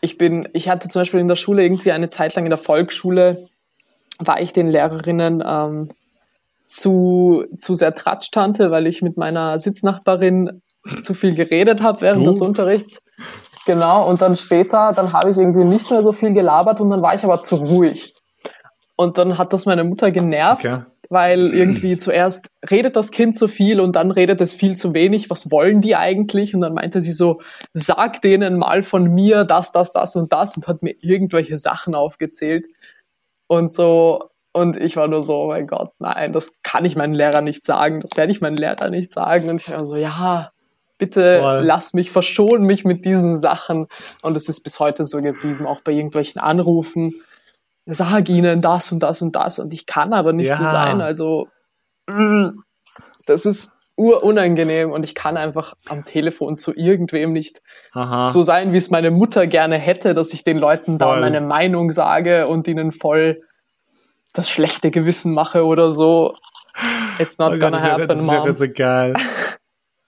ich 0.00 0.18
bin, 0.18 0.48
ich 0.54 0.68
hatte 0.68 0.88
zum 0.88 1.02
Beispiel 1.02 1.20
in 1.20 1.28
der 1.28 1.36
Schule 1.36 1.62
irgendwie 1.62 1.92
eine 1.92 2.08
Zeit 2.08 2.34
lang 2.34 2.46
in 2.46 2.50
der 2.50 2.58
Volksschule, 2.58 3.46
war 4.18 4.40
ich 4.40 4.52
den 4.52 4.66
Lehrerinnen 4.66 5.44
ähm, 5.46 5.90
zu, 6.66 7.44
zu 7.58 7.76
sehr 7.76 7.94
Tratsch-Tante, 7.94 8.72
weil 8.72 8.88
ich 8.88 9.02
mit 9.02 9.16
meiner 9.16 9.60
Sitznachbarin 9.60 10.62
zu 11.02 11.14
viel 11.14 11.36
geredet 11.36 11.80
habe 11.80 12.00
während 12.00 12.26
du? 12.26 12.30
des 12.30 12.40
Unterrichts. 12.40 12.98
Genau, 13.68 14.08
und 14.08 14.22
dann 14.22 14.34
später, 14.34 14.94
dann 14.96 15.12
habe 15.12 15.30
ich 15.30 15.36
irgendwie 15.36 15.64
nicht 15.64 15.90
mehr 15.90 16.02
so 16.02 16.12
viel 16.12 16.32
gelabert 16.32 16.80
und 16.80 16.88
dann 16.88 17.02
war 17.02 17.14
ich 17.14 17.22
aber 17.22 17.42
zu 17.42 17.56
ruhig. 17.56 18.14
Und 18.96 19.18
dann 19.18 19.36
hat 19.36 19.52
das 19.52 19.66
meine 19.66 19.84
Mutter 19.84 20.10
genervt. 20.10 20.64
Okay 20.64 20.82
weil 21.10 21.54
irgendwie 21.54 21.96
zuerst 21.96 22.50
redet 22.70 22.94
das 22.96 23.10
Kind 23.10 23.36
zu 23.36 23.48
viel 23.48 23.80
und 23.80 23.96
dann 23.96 24.10
redet 24.10 24.40
es 24.40 24.52
viel 24.52 24.76
zu 24.76 24.92
wenig. 24.92 25.30
Was 25.30 25.50
wollen 25.50 25.80
die 25.80 25.96
eigentlich? 25.96 26.54
Und 26.54 26.60
dann 26.60 26.74
meinte 26.74 27.00
sie 27.00 27.12
so, 27.12 27.40
sag 27.72 28.20
denen 28.20 28.58
mal 28.58 28.82
von 28.82 29.14
mir 29.14 29.44
das, 29.44 29.72
das, 29.72 29.92
das 29.92 30.16
und 30.16 30.32
das 30.32 30.56
und 30.56 30.68
hat 30.68 30.82
mir 30.82 30.94
irgendwelche 31.00 31.56
Sachen 31.56 31.94
aufgezählt. 31.94 32.66
Und 33.46 33.72
so, 33.72 34.28
und 34.52 34.76
ich 34.76 34.96
war 34.96 35.08
nur 35.08 35.22
so, 35.22 35.44
oh 35.44 35.48
mein 35.48 35.66
Gott, 35.66 35.92
nein, 35.98 36.32
das 36.32 36.52
kann 36.62 36.84
ich 36.84 36.96
meinen 36.96 37.14
Lehrer 37.14 37.40
nicht 37.40 37.64
sagen, 37.64 38.00
das 38.00 38.10
werde 38.16 38.32
ich 38.32 38.42
meinen 38.42 38.58
Lehrer 38.58 38.90
nicht 38.90 39.12
sagen. 39.12 39.48
Und 39.48 39.62
ich 39.62 39.70
war 39.70 39.84
so, 39.84 39.96
ja, 39.96 40.50
bitte 40.98 41.40
Voll. 41.40 41.60
lass 41.64 41.94
mich, 41.94 42.10
verschonen 42.10 42.66
mich 42.66 42.84
mit 42.84 43.04
diesen 43.04 43.36
Sachen. 43.36 43.86
Und 44.22 44.36
es 44.36 44.48
ist 44.48 44.62
bis 44.62 44.80
heute 44.80 45.04
so 45.04 45.22
geblieben, 45.22 45.66
auch 45.66 45.80
bei 45.80 45.92
irgendwelchen 45.92 46.40
Anrufen 46.40 47.14
sag 47.88 48.28
ihnen 48.28 48.60
das 48.60 48.92
und 48.92 49.02
das 49.02 49.22
und 49.22 49.34
das 49.34 49.58
und 49.58 49.72
ich 49.72 49.86
kann 49.86 50.12
aber 50.12 50.32
nicht 50.32 50.50
ja. 50.50 50.56
so 50.56 50.66
sein. 50.66 51.00
Also 51.00 51.48
mm, 52.06 52.50
das 53.26 53.46
ist 53.46 53.72
urunangenehm 53.96 54.92
und 54.92 55.04
ich 55.04 55.14
kann 55.14 55.36
einfach 55.36 55.74
am 55.88 56.04
Telefon 56.04 56.56
zu 56.56 56.72
irgendwem 56.74 57.32
nicht 57.32 57.60
Aha. 57.92 58.28
so 58.28 58.42
sein, 58.42 58.72
wie 58.72 58.76
es 58.76 58.90
meine 58.90 59.10
Mutter 59.10 59.46
gerne 59.46 59.76
hätte, 59.76 60.14
dass 60.14 60.32
ich 60.32 60.44
den 60.44 60.58
Leuten 60.58 60.98
voll. 60.98 61.16
da 61.16 61.20
meine 61.20 61.40
Meinung 61.40 61.90
sage 61.90 62.46
und 62.46 62.68
ihnen 62.68 62.92
voll 62.92 63.40
das 64.34 64.50
schlechte 64.50 64.90
Gewissen 64.90 65.32
mache 65.32 65.64
oder 65.64 65.90
so. 65.90 66.34
It's 67.18 67.38
not 67.38 67.54
oh 67.56 67.58
gonna 67.58 67.78
Gott, 67.78 67.90
happen, 67.90 68.08
Das 68.08 68.28
wäre 68.28 68.52
so 68.52 68.66
geil. 68.68 69.14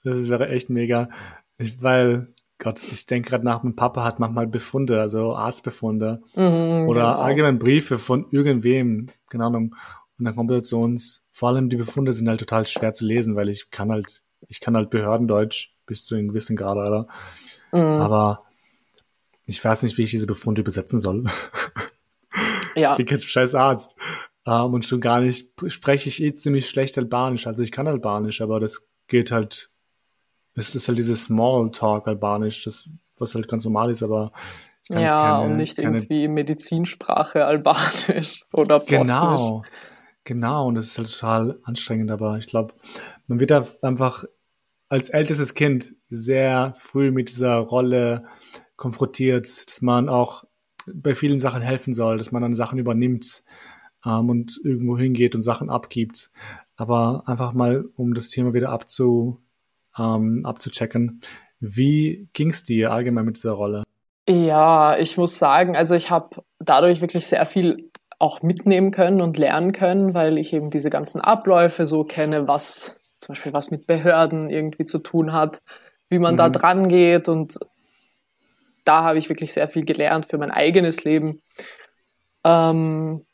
Das 0.05 0.29
wäre 0.29 0.49
echt 0.49 0.71
mega. 0.71 1.11
Ich, 1.59 1.83
weil 1.83 2.33
Gott, 2.59 2.83
ich 2.83 3.07
denke 3.07 3.31
gerade 3.31 3.45
nach, 3.45 3.63
mein 3.63 3.75
Papa 3.75 4.05
hat 4.05 4.21
manchmal 4.21 4.47
Befunde, 4.47 5.01
also 5.01 5.35
Arztbefunde 5.35 6.23
mhm, 6.37 6.87
oder 6.89 7.03
genau. 7.03 7.19
allgemein 7.19 7.59
Briefe 7.59 7.99
von 7.99 8.27
irgendwem, 8.31 9.09
keine 9.31 9.47
Ahnung. 9.47 9.75
Und 10.19 10.25
dann 10.27 10.37
kommt 10.37 10.51
er 10.51 10.63
zu 10.63 10.79
uns. 10.79 11.25
Vor 11.33 11.49
allem 11.49 11.71
die 11.71 11.77
Befunde 11.77 12.13
sind 12.13 12.29
halt 12.29 12.41
total 12.41 12.67
schwer 12.67 12.93
zu 12.93 13.07
lesen, 13.07 13.35
weil 13.35 13.49
ich 13.49 13.71
kann 13.71 13.91
halt, 13.91 14.23
ich 14.49 14.61
kann 14.61 14.77
halt 14.77 14.91
Behördendeutsch 14.91 15.75
bis 15.87 16.05
zu 16.05 16.15
einem 16.15 16.29
gewissen 16.29 16.57
Grad, 16.57 16.77
oder? 16.77 17.09
Mhm. 17.73 17.81
Aber 17.81 18.45
ich 19.47 19.65
weiß 19.65 19.83
nicht, 19.83 19.97
wie 19.97 20.03
ich 20.03 20.11
diese 20.11 20.27
Befunde 20.27 20.61
übersetzen 20.61 21.01
soll. 21.01 21.25
Ja. 22.77 22.93
Ich 22.93 22.97
bin 22.97 23.07
kein 23.07 23.21
scheiß 23.21 23.57
Arzt. 23.57 23.97
Um, 24.45 24.53
ähm, 24.53 24.75
und 24.75 24.87
schon 24.87 25.01
gar 25.01 25.21
nicht 25.21 25.51
spreche 25.67 26.09
ich 26.09 26.23
eh 26.23 26.33
ziemlich 26.33 26.69
schlecht 26.69 26.97
Albanisch. 26.97 27.47
Also 27.49 27.65
ich 27.65 27.73
kann 27.73 27.89
Albanisch, 27.89 28.41
aber 28.41 28.61
das 28.61 28.89
geht 29.09 29.33
halt 29.33 29.71
es 30.55 30.75
ist 30.75 30.89
halt 30.89 30.99
dieses 30.99 31.25
Smalltalk-Albanisch, 31.25 32.65
das, 32.65 32.91
was 33.19 33.35
halt 33.35 33.49
ganz 33.49 33.65
normal 33.65 33.91
ist, 33.91 34.03
aber 34.03 34.33
ich 34.83 34.89
kann 34.89 35.03
ja, 35.03 35.11
keine, 35.11 35.51
und 35.51 35.57
nicht 35.57 35.77
keine... 35.77 35.89
irgendwie 35.89 36.29
Medizinsprache 36.29 37.45
Albanisch 37.47 38.45
oder 38.53 38.81
Bosnisch. 38.81 38.99
Genau, 38.99 39.63
genau, 40.25 40.69
und 40.69 40.75
das 40.75 40.87
ist 40.87 40.99
halt 40.99 41.13
total 41.13 41.59
anstrengend, 41.65 42.11
aber 42.11 42.39
ich 42.39 42.47
glaube, 42.47 42.75
man 43.27 43.41
wird 43.41 43.51
da 43.51 43.65
einfach 43.83 44.25
als 44.89 45.09
ältestes 45.09 45.55
Kind 45.55 45.95
sehr 46.09 46.73
früh 46.77 47.13
mit 47.13 47.29
dieser 47.29 47.57
Rolle 47.57 48.25
konfrontiert, 48.77 49.47
dass 49.47 49.83
man 49.83 50.09
auch 50.09 50.45
bei 50.93 51.15
vielen 51.15 51.39
Sachen 51.39 51.63
helfen 51.63 51.95
soll, 51.95 52.19
dass 52.19 52.33
man 52.33 52.43
dann 52.43 52.55
Sachen 52.55 52.79
übernimmt 52.79 53.45
ähm, 54.05 54.29
und 54.29 54.61
irgendwo 54.65 54.99
hingeht 54.99 55.35
und 55.35 55.43
Sachen 55.43 55.71
abgibt. 55.71 56.31
Aber 56.77 57.23
einfach 57.27 57.53
mal, 57.53 57.85
um 57.97 58.15
das 58.15 58.29
Thema 58.29 58.55
wieder 58.55 58.71
abzu, 58.71 59.41
ähm, 59.99 60.45
abzuchecken. 60.45 61.21
Wie 61.61 62.29
ging 62.33 62.51
es 62.51 62.65
dir 62.65 62.93
allgemein 62.93 63.25
mit 63.27 63.37
dieser 63.37 63.53
Rolle? 63.53 63.85
Ja, 64.29 64.97
ich 64.97 65.17
muss 65.17 65.39
sagen, 65.39 65.77
also 65.77 65.95
ich 65.95 66.11
habe 66.11 66.43
dadurch 66.59 67.01
wirklich 67.01 67.27
sehr 67.27 67.45
viel 67.47 67.91
auch 68.19 68.43
mitnehmen 68.43 68.91
können 68.91 69.21
und 69.21 69.39
lernen 69.39 69.73
können, 69.73 70.15
weil 70.15 70.39
ich 70.39 70.53
eben 70.53 70.71
diese 70.71 70.91
ganzen 70.91 71.21
Abläufe 71.21 71.87
so 71.87 72.05
kenne, 72.05 72.47
was 72.47 72.97
zum 73.19 73.35
Beispiel 73.35 73.53
was 73.53 73.71
mit 73.71 73.87
Behörden 73.87 74.51
irgendwie 74.51 74.85
zu 74.85 74.99
tun 74.99 75.33
hat, 75.33 75.63
wie 76.09 76.19
man 76.19 76.35
mhm. 76.35 76.39
da 76.39 76.49
dran 76.51 76.89
geht 76.89 77.29
und 77.29 77.59
da 78.85 79.03
habe 79.03 79.19
ich 79.19 79.29
wirklich 79.29 79.53
sehr 79.53 79.69
viel 79.69 79.85
gelernt 79.85 80.27
für 80.27 80.39
mein 80.39 80.51
eigenes 80.51 81.05
Leben. 81.05 81.41
Ähm, 82.45 83.25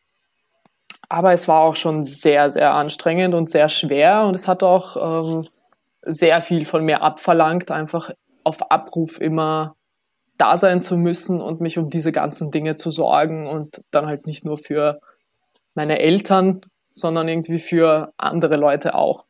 aber 1.08 1.32
es 1.32 1.46
war 1.46 1.60
auch 1.60 1.76
schon 1.76 2.04
sehr, 2.04 2.50
sehr 2.50 2.72
anstrengend 2.72 3.34
und 3.34 3.50
sehr 3.50 3.68
schwer 3.68 4.24
und 4.24 4.34
es 4.34 4.48
hat 4.48 4.62
auch 4.62 5.24
ähm, 5.24 5.46
sehr 6.06 6.40
viel 6.40 6.64
von 6.64 6.84
mir 6.84 7.02
abverlangt, 7.02 7.70
einfach 7.70 8.10
auf 8.44 8.70
Abruf 8.70 9.20
immer 9.20 9.74
da 10.38 10.56
sein 10.56 10.80
zu 10.80 10.96
müssen 10.96 11.40
und 11.40 11.60
mich 11.60 11.78
um 11.78 11.90
diese 11.90 12.12
ganzen 12.12 12.50
Dinge 12.50 12.74
zu 12.74 12.90
sorgen 12.90 13.46
und 13.46 13.82
dann 13.90 14.06
halt 14.06 14.26
nicht 14.26 14.44
nur 14.44 14.58
für 14.58 14.96
meine 15.74 15.98
Eltern, 15.98 16.60
sondern 16.92 17.28
irgendwie 17.28 17.58
für 17.58 18.12
andere 18.16 18.56
Leute 18.56 18.94
auch. 18.94 19.26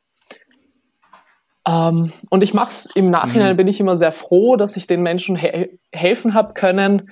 Ähm, 1.67 2.13
und 2.31 2.43
ich 2.43 2.55
mache 2.55 2.71
es 2.71 2.87
im 2.95 3.11
Nachhinein, 3.11 3.55
mhm. 3.55 3.57
bin 3.57 3.69
ich 3.69 3.81
immer 3.81 3.97
sehr 3.97 4.13
froh, 4.13 4.57
dass 4.57 4.77
ich 4.77 4.87
den 4.87 5.03
Menschen 5.03 5.37
he 5.37 5.79
helfen 5.93 6.35
habe 6.35 6.53
können. 6.53 7.11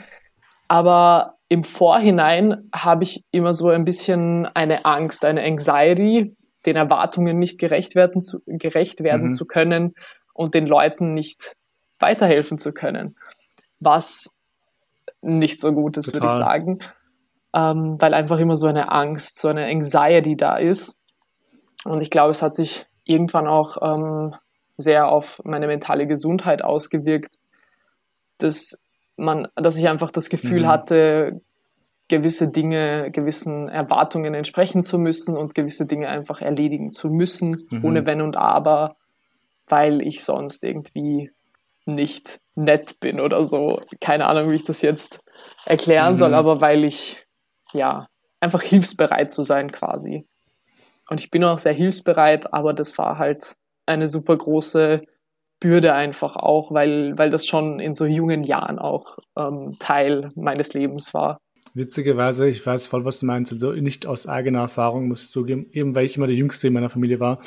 Aber 0.69 1.35
im 1.49 1.65
Vorhinein 1.65 2.71
habe 2.75 3.05
ich 3.05 3.25
immer 3.31 3.55
so 3.55 3.69
ein 3.69 3.85
bisschen 3.85 4.47
eine 4.47 4.85
Angst, 4.85 5.25
eine 5.25 5.43
Anxiety, 5.43 6.35
den 6.67 6.77
Erwartungen 6.77 7.39
nicht 7.39 7.59
gerecht 7.59 7.95
werden 7.95 8.23
zu, 8.23 8.41
gerecht 8.47 9.03
werden 9.03 9.27
mhm. 9.27 9.33
zu 9.33 9.47
können 9.47 9.95
und 10.33 10.55
den 10.55 10.67
Leuten 10.67 11.15
nicht 11.15 11.57
weiterhelfen 11.99 12.59
zu 12.59 12.73
können. 12.73 13.17
Was 13.81 14.31
nicht 15.23 15.61
so 15.61 15.73
gut 15.73 15.97
ist, 15.97 16.13
würde 16.13 16.27
ich 16.27 16.33
sagen. 16.33 16.79
Ähm, 17.55 17.97
weil 18.01 18.15
einfach 18.15 18.39
immer 18.39 18.57
so 18.57 18.67
eine 18.67 18.91
Angst, 18.91 19.39
so 19.39 19.49
eine 19.49 19.67
Anxiety 19.67 20.37
da 20.37 20.57
ist. 20.57 20.99
Und 21.85 22.03
ich 22.03 22.11
glaube, 22.11 22.31
es 22.31 22.43
hat 22.43 22.55
sich 22.55 22.87
irgendwann 23.05 23.47
auch 23.47 23.77
ähm, 23.81 24.35
sehr 24.77 25.09
auf 25.09 25.41
meine 25.45 25.67
mentale 25.67 26.07
Gesundheit 26.07 26.63
ausgewirkt, 26.65 27.37
dass 28.39 28.81
man, 29.17 29.49
dass 29.55 29.77
ich 29.77 29.89
einfach 29.89 30.11
das 30.11 30.31
Gefühl 30.31 30.63
mhm. 30.63 30.69
hatte, 30.69 31.41
gewisse 32.09 32.51
Dinge, 32.51 33.11
gewissen 33.11 33.69
Erwartungen 33.69 34.35
entsprechen 34.35 34.85
zu 34.85 34.99
müssen 34.99 35.37
und 35.37 35.55
gewisse 35.55 35.87
Dinge 35.87 36.09
einfach 36.09 36.41
erledigen 36.41 36.93
zu 36.93 37.09
müssen, 37.09 37.67
mhm. 37.71 37.85
ohne 37.85 38.07
Wenn 38.07 38.21
und 38.21 38.37
Aber, 38.37 38.97
weil 39.67 40.03
ich 40.03 40.23
sonst 40.23 40.65
irgendwie 40.65 41.31
nicht 41.87 42.41
nett 42.55 43.01
bin 43.01 43.21
oder 43.21 43.45
so. 43.45 43.79
Keine 44.01 44.27
Ahnung, 44.27 44.51
wie 44.51 44.57
ich 44.57 44.65
das 44.65 44.83
jetzt 44.83 45.21
erklären 45.65 46.15
mhm. 46.15 46.19
soll, 46.19 46.35
aber 46.35 46.61
weil 46.61 46.85
ich, 46.85 47.25
ja, 47.73 48.09
einfach 48.41 48.63
hilfsbereit 48.63 49.33
zu 49.33 49.43
sein 49.43 49.73
quasi. 49.73 50.27
Und 51.09 51.21
ich 51.21 51.31
bin 51.31 51.45
auch 51.45 51.59
sehr 51.59 51.73
hilfsbereit, 51.73 52.53
aber 52.53 52.73
das 52.73 52.97
war 52.99 53.19
halt 53.19 53.57
eine 53.87 54.09
super 54.09 54.37
große 54.37 55.03
Bürde 55.61 55.95
einfach 55.95 56.37
auch, 56.37 56.73
weil, 56.73 57.17
weil 57.17 57.31
das 57.31 57.47
schon 57.47 57.81
in 57.81 57.95
so 57.95 58.05
jungen 58.05 58.45
Jahren 58.45 58.79
auch 58.79 59.19
ähm, 59.37 59.77
Teil 59.79 60.31
meines 60.35 60.75
Lebens 60.75 61.15
war. 61.15 61.41
Witzigerweise, 61.75 62.49
ich 62.49 62.65
weiß 62.65 62.87
voll, 62.87 63.05
was 63.05 63.21
du 63.21 63.27
meinst, 63.27 63.53
also 63.53 63.73
nicht 63.73 64.07
aus 64.07 64.29
eigener 64.29 64.61
Erfahrung, 64.61 65.09
muss 65.09 65.25
ich 65.25 65.31
zugeben, 65.31 65.67
eben 65.73 65.95
weil 65.95 66.05
ich 66.05 66.17
immer 66.17 66.29
der 66.29 66.37
Jüngste 66.37 66.69
in 66.69 66.73
meiner 66.73 66.89
Familie 66.89 67.19
war, 67.19 67.41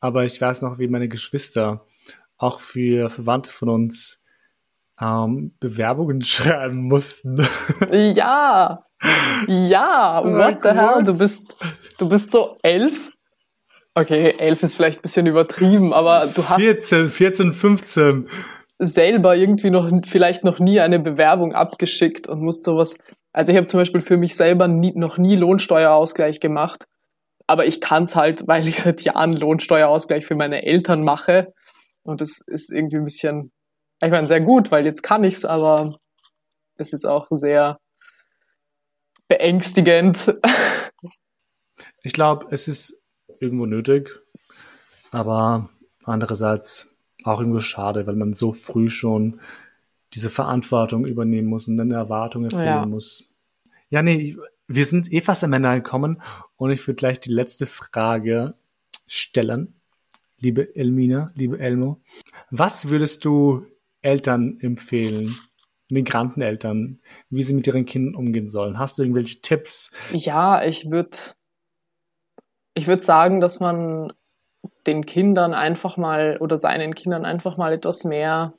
aber 0.00 0.24
ich 0.24 0.40
weiß 0.40 0.62
noch, 0.62 0.78
wie 0.78 0.86
meine 0.86 1.08
Geschwister 1.08 1.84
auch 2.36 2.60
für 2.60 3.10
Verwandte 3.10 3.50
von 3.50 3.68
uns 3.68 4.22
ähm, 5.00 5.56
Bewerbungen 5.58 6.22
schreiben 6.22 6.82
mussten. 6.82 7.44
Ja, 7.90 8.84
ja, 9.48 10.22
what 10.24 10.58
the 10.62 10.68
hell, 10.68 11.02
du 11.02 11.18
bist, 11.18 11.42
du 11.98 12.08
bist 12.08 12.30
so 12.30 12.56
elf? 12.62 13.10
Okay, 13.94 14.34
elf 14.38 14.62
ist 14.62 14.76
vielleicht 14.76 15.00
ein 15.00 15.02
bisschen 15.02 15.26
übertrieben, 15.26 15.92
aber 15.92 16.28
du 16.32 16.48
hast 16.48 16.60
14, 16.60 17.10
14, 17.10 17.52
15 17.52 18.28
selber 18.78 19.36
irgendwie 19.36 19.70
noch 19.70 19.88
vielleicht 20.04 20.44
noch 20.44 20.58
nie 20.58 20.80
eine 20.80 20.98
Bewerbung 20.98 21.54
abgeschickt 21.54 22.28
und 22.28 22.40
musst 22.40 22.64
sowas. 22.64 22.96
Also 23.34 23.50
ich 23.50 23.58
habe 23.58 23.66
zum 23.66 23.80
Beispiel 23.80 24.00
für 24.00 24.16
mich 24.16 24.36
selber 24.36 24.68
nie, 24.68 24.92
noch 24.94 25.18
nie 25.18 25.34
Lohnsteuerausgleich 25.34 26.38
gemacht, 26.38 26.86
aber 27.48 27.66
ich 27.66 27.80
kann 27.80 28.04
es 28.04 28.14
halt, 28.14 28.46
weil 28.46 28.66
ich 28.66 28.80
seit 28.80 29.02
Jahren 29.02 29.32
Lohnsteuerausgleich 29.32 30.24
für 30.24 30.36
meine 30.36 30.64
Eltern 30.64 31.02
mache 31.02 31.52
und 32.04 32.20
das 32.20 32.40
ist 32.46 32.72
irgendwie 32.72 32.98
ein 32.98 33.04
bisschen, 33.04 33.50
ich 34.00 34.10
meine 34.10 34.28
sehr 34.28 34.40
gut, 34.40 34.70
weil 34.70 34.86
jetzt 34.86 35.02
kann 35.02 35.24
ich's, 35.24 35.44
aber 35.44 35.98
es 36.76 36.92
ist 36.92 37.04
auch 37.04 37.26
sehr 37.30 37.78
beängstigend. 39.26 40.38
Ich 42.02 42.12
glaube, 42.12 42.46
es 42.50 42.68
ist 42.68 43.02
irgendwo 43.40 43.66
nötig, 43.66 44.10
aber 45.10 45.70
andererseits 46.04 46.94
auch 47.24 47.40
irgendwo 47.40 47.60
schade, 47.60 48.06
weil 48.06 48.14
man 48.14 48.32
so 48.34 48.52
früh 48.52 48.90
schon 48.90 49.40
diese 50.14 50.30
Verantwortung 50.30 51.06
übernehmen 51.06 51.48
muss 51.48 51.68
und 51.68 51.80
eine 51.80 51.94
Erwartung 51.94 52.44
erfüllen 52.44 52.66
ja. 52.66 52.86
muss. 52.86 53.24
Ja, 53.90 54.02
nee, 54.02 54.36
wir 54.66 54.86
sind 54.86 55.12
eh 55.12 55.20
fast 55.20 55.44
am 55.44 55.52
Ende 55.52 55.68
angekommen 55.68 56.22
und 56.56 56.70
ich 56.70 56.86
würde 56.86 56.96
gleich 56.96 57.20
die 57.20 57.32
letzte 57.32 57.66
Frage 57.66 58.54
stellen. 59.06 59.74
Liebe 60.38 60.74
Elmina, 60.76 61.30
liebe 61.34 61.58
Elmo, 61.58 62.00
was 62.50 62.88
würdest 62.88 63.24
du 63.24 63.66
Eltern 64.02 64.58
empfehlen, 64.60 65.34
Migranteneltern, 65.90 67.00
wie 67.30 67.42
sie 67.42 67.54
mit 67.54 67.66
ihren 67.66 67.86
Kindern 67.86 68.14
umgehen 68.14 68.50
sollen? 68.50 68.78
Hast 68.78 68.98
du 68.98 69.02
irgendwelche 69.02 69.40
Tipps? 69.40 69.92
Ja, 70.12 70.62
ich 70.62 70.90
würde 70.90 71.16
ich 72.74 72.86
würde 72.86 73.02
sagen, 73.02 73.40
dass 73.40 73.60
man 73.60 74.12
den 74.86 75.06
Kindern 75.06 75.54
einfach 75.54 75.96
mal 75.96 76.38
oder 76.40 76.56
seinen 76.56 76.94
Kindern 76.94 77.24
einfach 77.24 77.56
mal 77.56 77.72
etwas 77.72 78.04
mehr 78.04 78.54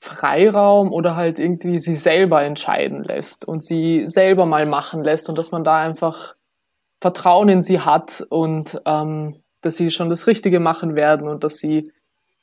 Freiraum 0.00 0.92
oder 0.92 1.14
halt 1.14 1.38
irgendwie 1.38 1.78
sie 1.78 1.94
selber 1.94 2.42
entscheiden 2.42 3.04
lässt 3.04 3.46
und 3.46 3.62
sie 3.62 4.04
selber 4.06 4.46
mal 4.46 4.66
machen 4.66 5.04
lässt 5.04 5.28
und 5.28 5.36
dass 5.36 5.50
man 5.50 5.62
da 5.62 5.76
einfach 5.76 6.34
Vertrauen 7.00 7.48
in 7.48 7.62
sie 7.62 7.80
hat 7.80 8.24
und 8.30 8.80
ähm, 8.86 9.42
dass 9.60 9.76
sie 9.76 9.90
schon 9.90 10.08
das 10.08 10.26
Richtige 10.26 10.58
machen 10.58 10.96
werden 10.96 11.28
und 11.28 11.44
dass 11.44 11.56
sie 11.56 11.92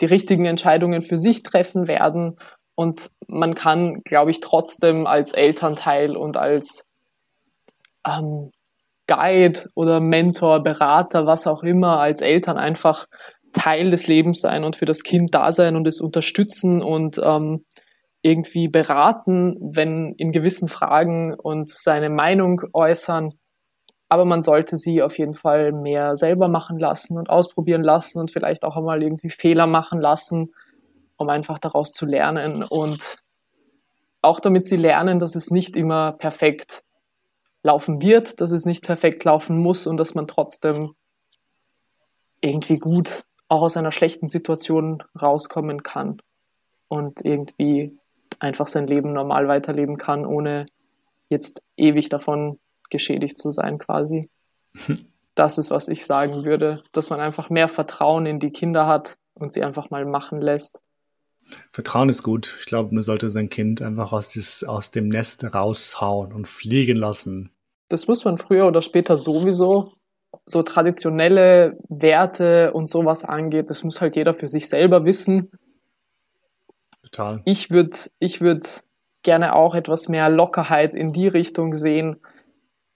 die 0.01 0.05
richtigen 0.05 0.45
Entscheidungen 0.45 1.01
für 1.01 1.17
sich 1.17 1.41
treffen 1.41 1.87
werden. 1.87 2.37
Und 2.75 3.09
man 3.27 3.55
kann, 3.55 4.03
glaube 4.03 4.29
ich, 4.29 4.39
trotzdem 4.39 5.07
als 5.07 5.31
Elternteil 5.31 6.15
und 6.15 6.37
als 6.37 6.85
ähm, 8.05 8.51
Guide 9.07 9.69
oder 9.73 9.99
Mentor, 9.99 10.61
Berater, 10.61 11.25
was 11.25 11.47
auch 11.47 11.63
immer, 11.63 11.99
als 11.99 12.21
Eltern 12.21 12.57
einfach 12.57 13.07
Teil 13.57 13.89
des 13.89 14.07
Lebens 14.07 14.41
sein 14.41 14.63
und 14.63 14.75
für 14.75 14.85
das 14.85 15.03
Kind 15.03 15.33
da 15.33 15.51
sein 15.51 15.75
und 15.75 15.87
es 15.87 15.99
unterstützen 15.99 16.81
und 16.81 17.19
ähm, 17.23 17.65
irgendwie 18.21 18.67
beraten, 18.67 19.57
wenn 19.61 20.13
in 20.17 20.31
gewissen 20.31 20.69
Fragen 20.69 21.33
und 21.33 21.69
seine 21.69 22.09
Meinung 22.09 22.61
äußern. 22.73 23.29
Aber 24.09 24.25
man 24.25 24.41
sollte 24.41 24.77
sie 24.77 25.01
auf 25.01 25.17
jeden 25.17 25.33
Fall 25.33 25.71
mehr 25.71 26.15
selber 26.15 26.47
machen 26.47 26.79
lassen 26.79 27.17
und 27.17 27.29
ausprobieren 27.29 27.83
lassen 27.83 28.19
und 28.19 28.31
vielleicht 28.31 28.63
auch 28.63 28.77
einmal 28.77 29.03
irgendwie 29.03 29.29
Fehler 29.29 29.67
machen 29.67 29.99
lassen, 29.99 30.53
um 31.17 31.29
einfach 31.29 31.59
daraus 31.59 31.91
zu 31.91 32.05
lernen 32.05 32.63
und 32.63 33.17
auch 34.21 34.39
damit 34.39 34.65
sie 34.65 34.77
lernen, 34.77 35.19
dass 35.19 35.35
es 35.35 35.51
nicht 35.51 35.75
immer 35.75 36.13
perfekt 36.13 36.83
laufen 37.63 38.01
wird, 38.01 38.41
dass 38.41 38.51
es 38.51 38.65
nicht 38.65 38.83
perfekt 38.83 39.23
laufen 39.23 39.57
muss 39.57 39.87
und 39.87 39.97
dass 39.97 40.15
man 40.15 40.27
trotzdem 40.27 40.95
irgendwie 42.41 42.77
gut 42.77 43.23
auch 43.49 43.61
aus 43.61 43.77
einer 43.77 43.91
schlechten 43.91 44.27
Situation 44.27 45.03
rauskommen 45.19 45.83
kann 45.83 46.21
und 46.87 47.23
irgendwie 47.23 47.97
einfach 48.39 48.67
sein 48.67 48.87
Leben 48.87 49.13
normal 49.13 49.47
weiterleben 49.47 49.97
kann, 49.97 50.25
ohne 50.25 50.65
jetzt 51.29 51.61
ewig 51.75 52.09
davon 52.09 52.59
geschädigt 52.89 53.37
zu 53.37 53.51
sein 53.51 53.77
quasi. 53.77 54.29
Das 55.35 55.59
ist, 55.59 55.69
was 55.69 55.87
ich 55.87 56.03
sagen 56.03 56.45
würde, 56.45 56.81
dass 56.93 57.11
man 57.11 57.19
einfach 57.19 57.51
mehr 57.51 57.67
Vertrauen 57.67 58.25
in 58.25 58.39
die 58.39 58.49
Kinder 58.49 58.87
hat 58.87 59.19
und 59.35 59.53
sie 59.53 59.63
einfach 59.63 59.91
mal 59.91 60.03
machen 60.03 60.41
lässt. 60.41 60.81
Vertrauen 61.71 62.09
ist 62.09 62.23
gut. 62.23 62.55
Ich 62.59 62.65
glaube, 62.65 62.91
man 62.91 63.03
sollte 63.03 63.29
sein 63.29 63.51
Kind 63.51 63.83
einfach 63.83 64.13
aus, 64.13 64.29
des, 64.29 64.63
aus 64.63 64.89
dem 64.89 65.09
Nest 65.09 65.43
raushauen 65.53 66.33
und 66.33 66.47
fliegen 66.47 66.97
lassen 66.97 67.51
das 67.89 68.07
muss 68.07 68.25
man 68.25 68.37
früher 68.37 68.67
oder 68.67 68.81
später 68.81 69.17
sowieso. 69.17 69.93
So 70.45 70.63
traditionelle 70.63 71.77
Werte 71.89 72.71
und 72.73 72.87
sowas 72.87 73.23
angeht, 73.23 73.69
das 73.69 73.83
muss 73.83 74.01
halt 74.01 74.15
jeder 74.15 74.33
für 74.33 74.47
sich 74.47 74.69
selber 74.69 75.05
wissen. 75.05 75.51
Total. 77.03 77.41
Ich 77.45 77.71
würde 77.71 77.97
ich 78.19 78.41
würd 78.41 78.83
gerne 79.23 79.55
auch 79.55 79.75
etwas 79.75 80.09
mehr 80.09 80.29
Lockerheit 80.29 80.93
in 80.93 81.11
die 81.11 81.27
Richtung 81.27 81.73
sehen. 81.73 82.17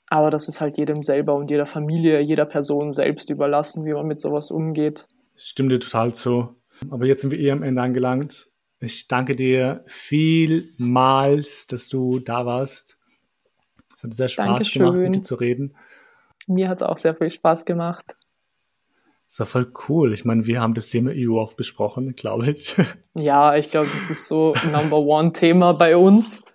Aber 0.10 0.30
das 0.30 0.48
ist 0.48 0.60
halt 0.60 0.78
jedem 0.78 1.04
selber 1.04 1.36
und 1.36 1.50
jeder 1.50 1.66
Familie, 1.66 2.20
jeder 2.20 2.46
Person 2.46 2.92
selbst 2.92 3.30
überlassen, 3.30 3.86
wie 3.86 3.94
man 3.94 4.08
mit 4.08 4.20
sowas 4.20 4.52
umgeht. 4.52 5.08
Ich 5.38 5.46
stimme 5.46 5.70
dir 5.70 5.80
total 5.80 6.14
zu. 6.14 6.56
Aber 6.90 7.06
jetzt 7.06 7.22
sind 7.22 7.32
wir 7.32 7.40
eh 7.40 7.52
am 7.52 7.64
Ende 7.64 7.82
angelangt. 7.82 8.48
Ich 8.80 9.08
danke 9.08 9.36
dir 9.36 9.84
vielmals, 9.86 11.68
dass 11.68 11.88
du 11.88 12.20
da 12.20 12.46
warst. 12.46 12.98
Es 13.96 14.04
hat 14.04 14.14
sehr 14.14 14.28
Spaß 14.28 14.46
Dankeschön. 14.46 14.82
gemacht, 14.82 14.98
mit 15.00 15.16
dir 15.16 15.22
zu 15.22 15.36
reden. 15.36 15.76
Mir 16.48 16.70
hat 16.70 16.78
es 16.78 16.84
auch 16.84 16.98
sehr 16.98 17.16
viel 17.16 17.30
Spaß 17.30 17.66
gemacht. 17.66 18.16
ist 19.28 19.40
ja 19.40 19.46
voll 19.46 19.72
cool. 19.88 20.14
Ich 20.14 20.26
meine, 20.26 20.46
wir 20.46 20.62
haben 20.62 20.74
das 20.74 20.90
Thema 20.90 21.12
EU 21.14 21.40
oft 21.40 21.58
besprochen, 21.58 22.16
glaube 22.16 22.52
ich. 22.52 22.76
Ja, 23.14 23.58
ich 23.58 23.72
glaube, 23.72 23.90
das 23.94 24.10
ist 24.10 24.30
so 24.30 24.56
Number 24.72 25.00
One 25.00 25.34
Thema 25.34 25.74
bei 25.74 25.98
uns, 25.98 26.46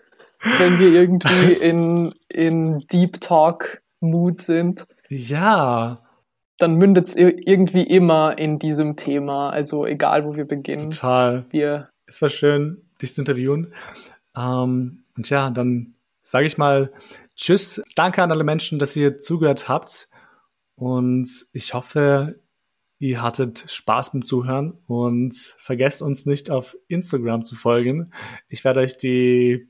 wenn 0.59 0.79
wir 0.79 0.89
irgendwie 0.89 1.53
in, 1.53 2.15
in 2.29 2.79
Deep 2.91 3.21
Talk 3.21 3.83
Mood 4.01 4.39
sind. 4.39 4.87
Ja. 5.09 6.03
Dann 6.57 6.77
mündet 6.77 7.09
es 7.09 7.15
irgendwie 7.15 7.83
immer 7.83 8.39
in 8.39 8.59
diesem 8.59 8.97
Thema. 8.97 9.51
Also 9.51 9.85
egal, 9.85 10.25
wo 10.25 10.35
wir 10.35 10.47
beginnen. 10.47 10.93
Total. 10.93 11.45
Wir 11.51 11.91
es 12.07 12.23
war 12.23 12.29
schön, 12.29 12.83
dich 13.03 13.15
zu 13.15 13.21
interviewen. 13.21 13.73
Ähm, 14.37 15.03
und 15.17 15.29
ja, 15.29 15.51
dann 15.51 15.95
sage 16.23 16.47
ich 16.47 16.57
mal 16.57 16.93
Tschüss. 17.37 17.83
Danke 17.95 18.23
an 18.23 18.31
alle 18.31 18.45
Menschen, 18.45 18.79
dass 18.79 18.97
ihr 18.97 19.19
zugehört 19.19 19.69
habt. 19.69 20.09
Und 20.75 21.29
ich 21.53 21.75
hoffe, 21.75 22.41
ihr 22.99 23.23
hattet 23.23 23.65
Spaß 23.71 24.13
beim 24.13 24.25
Zuhören 24.25 24.79
und 24.87 25.35
vergesst 25.59 26.03
uns 26.03 26.27
nicht 26.27 26.51
auf 26.51 26.77
Instagram 26.89 27.45
zu 27.45 27.55
folgen. 27.55 28.13
Ich 28.49 28.65
werde 28.65 28.81
euch 28.81 28.97
die 28.97 29.69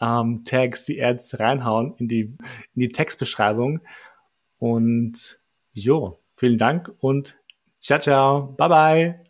ähm, 0.00 0.44
Tags, 0.44 0.84
die 0.84 1.02
Ads 1.02 1.40
reinhauen 1.40 1.94
in 1.98 2.08
die, 2.08 2.20
in 2.20 2.80
die 2.80 2.90
Textbeschreibung. 2.90 3.80
Und 4.58 5.40
jo, 5.72 6.20
vielen 6.36 6.58
Dank 6.58 6.92
und 6.98 7.38
ciao, 7.80 7.98
ciao. 7.98 8.54
Bye, 8.56 8.68
bye. 8.68 9.27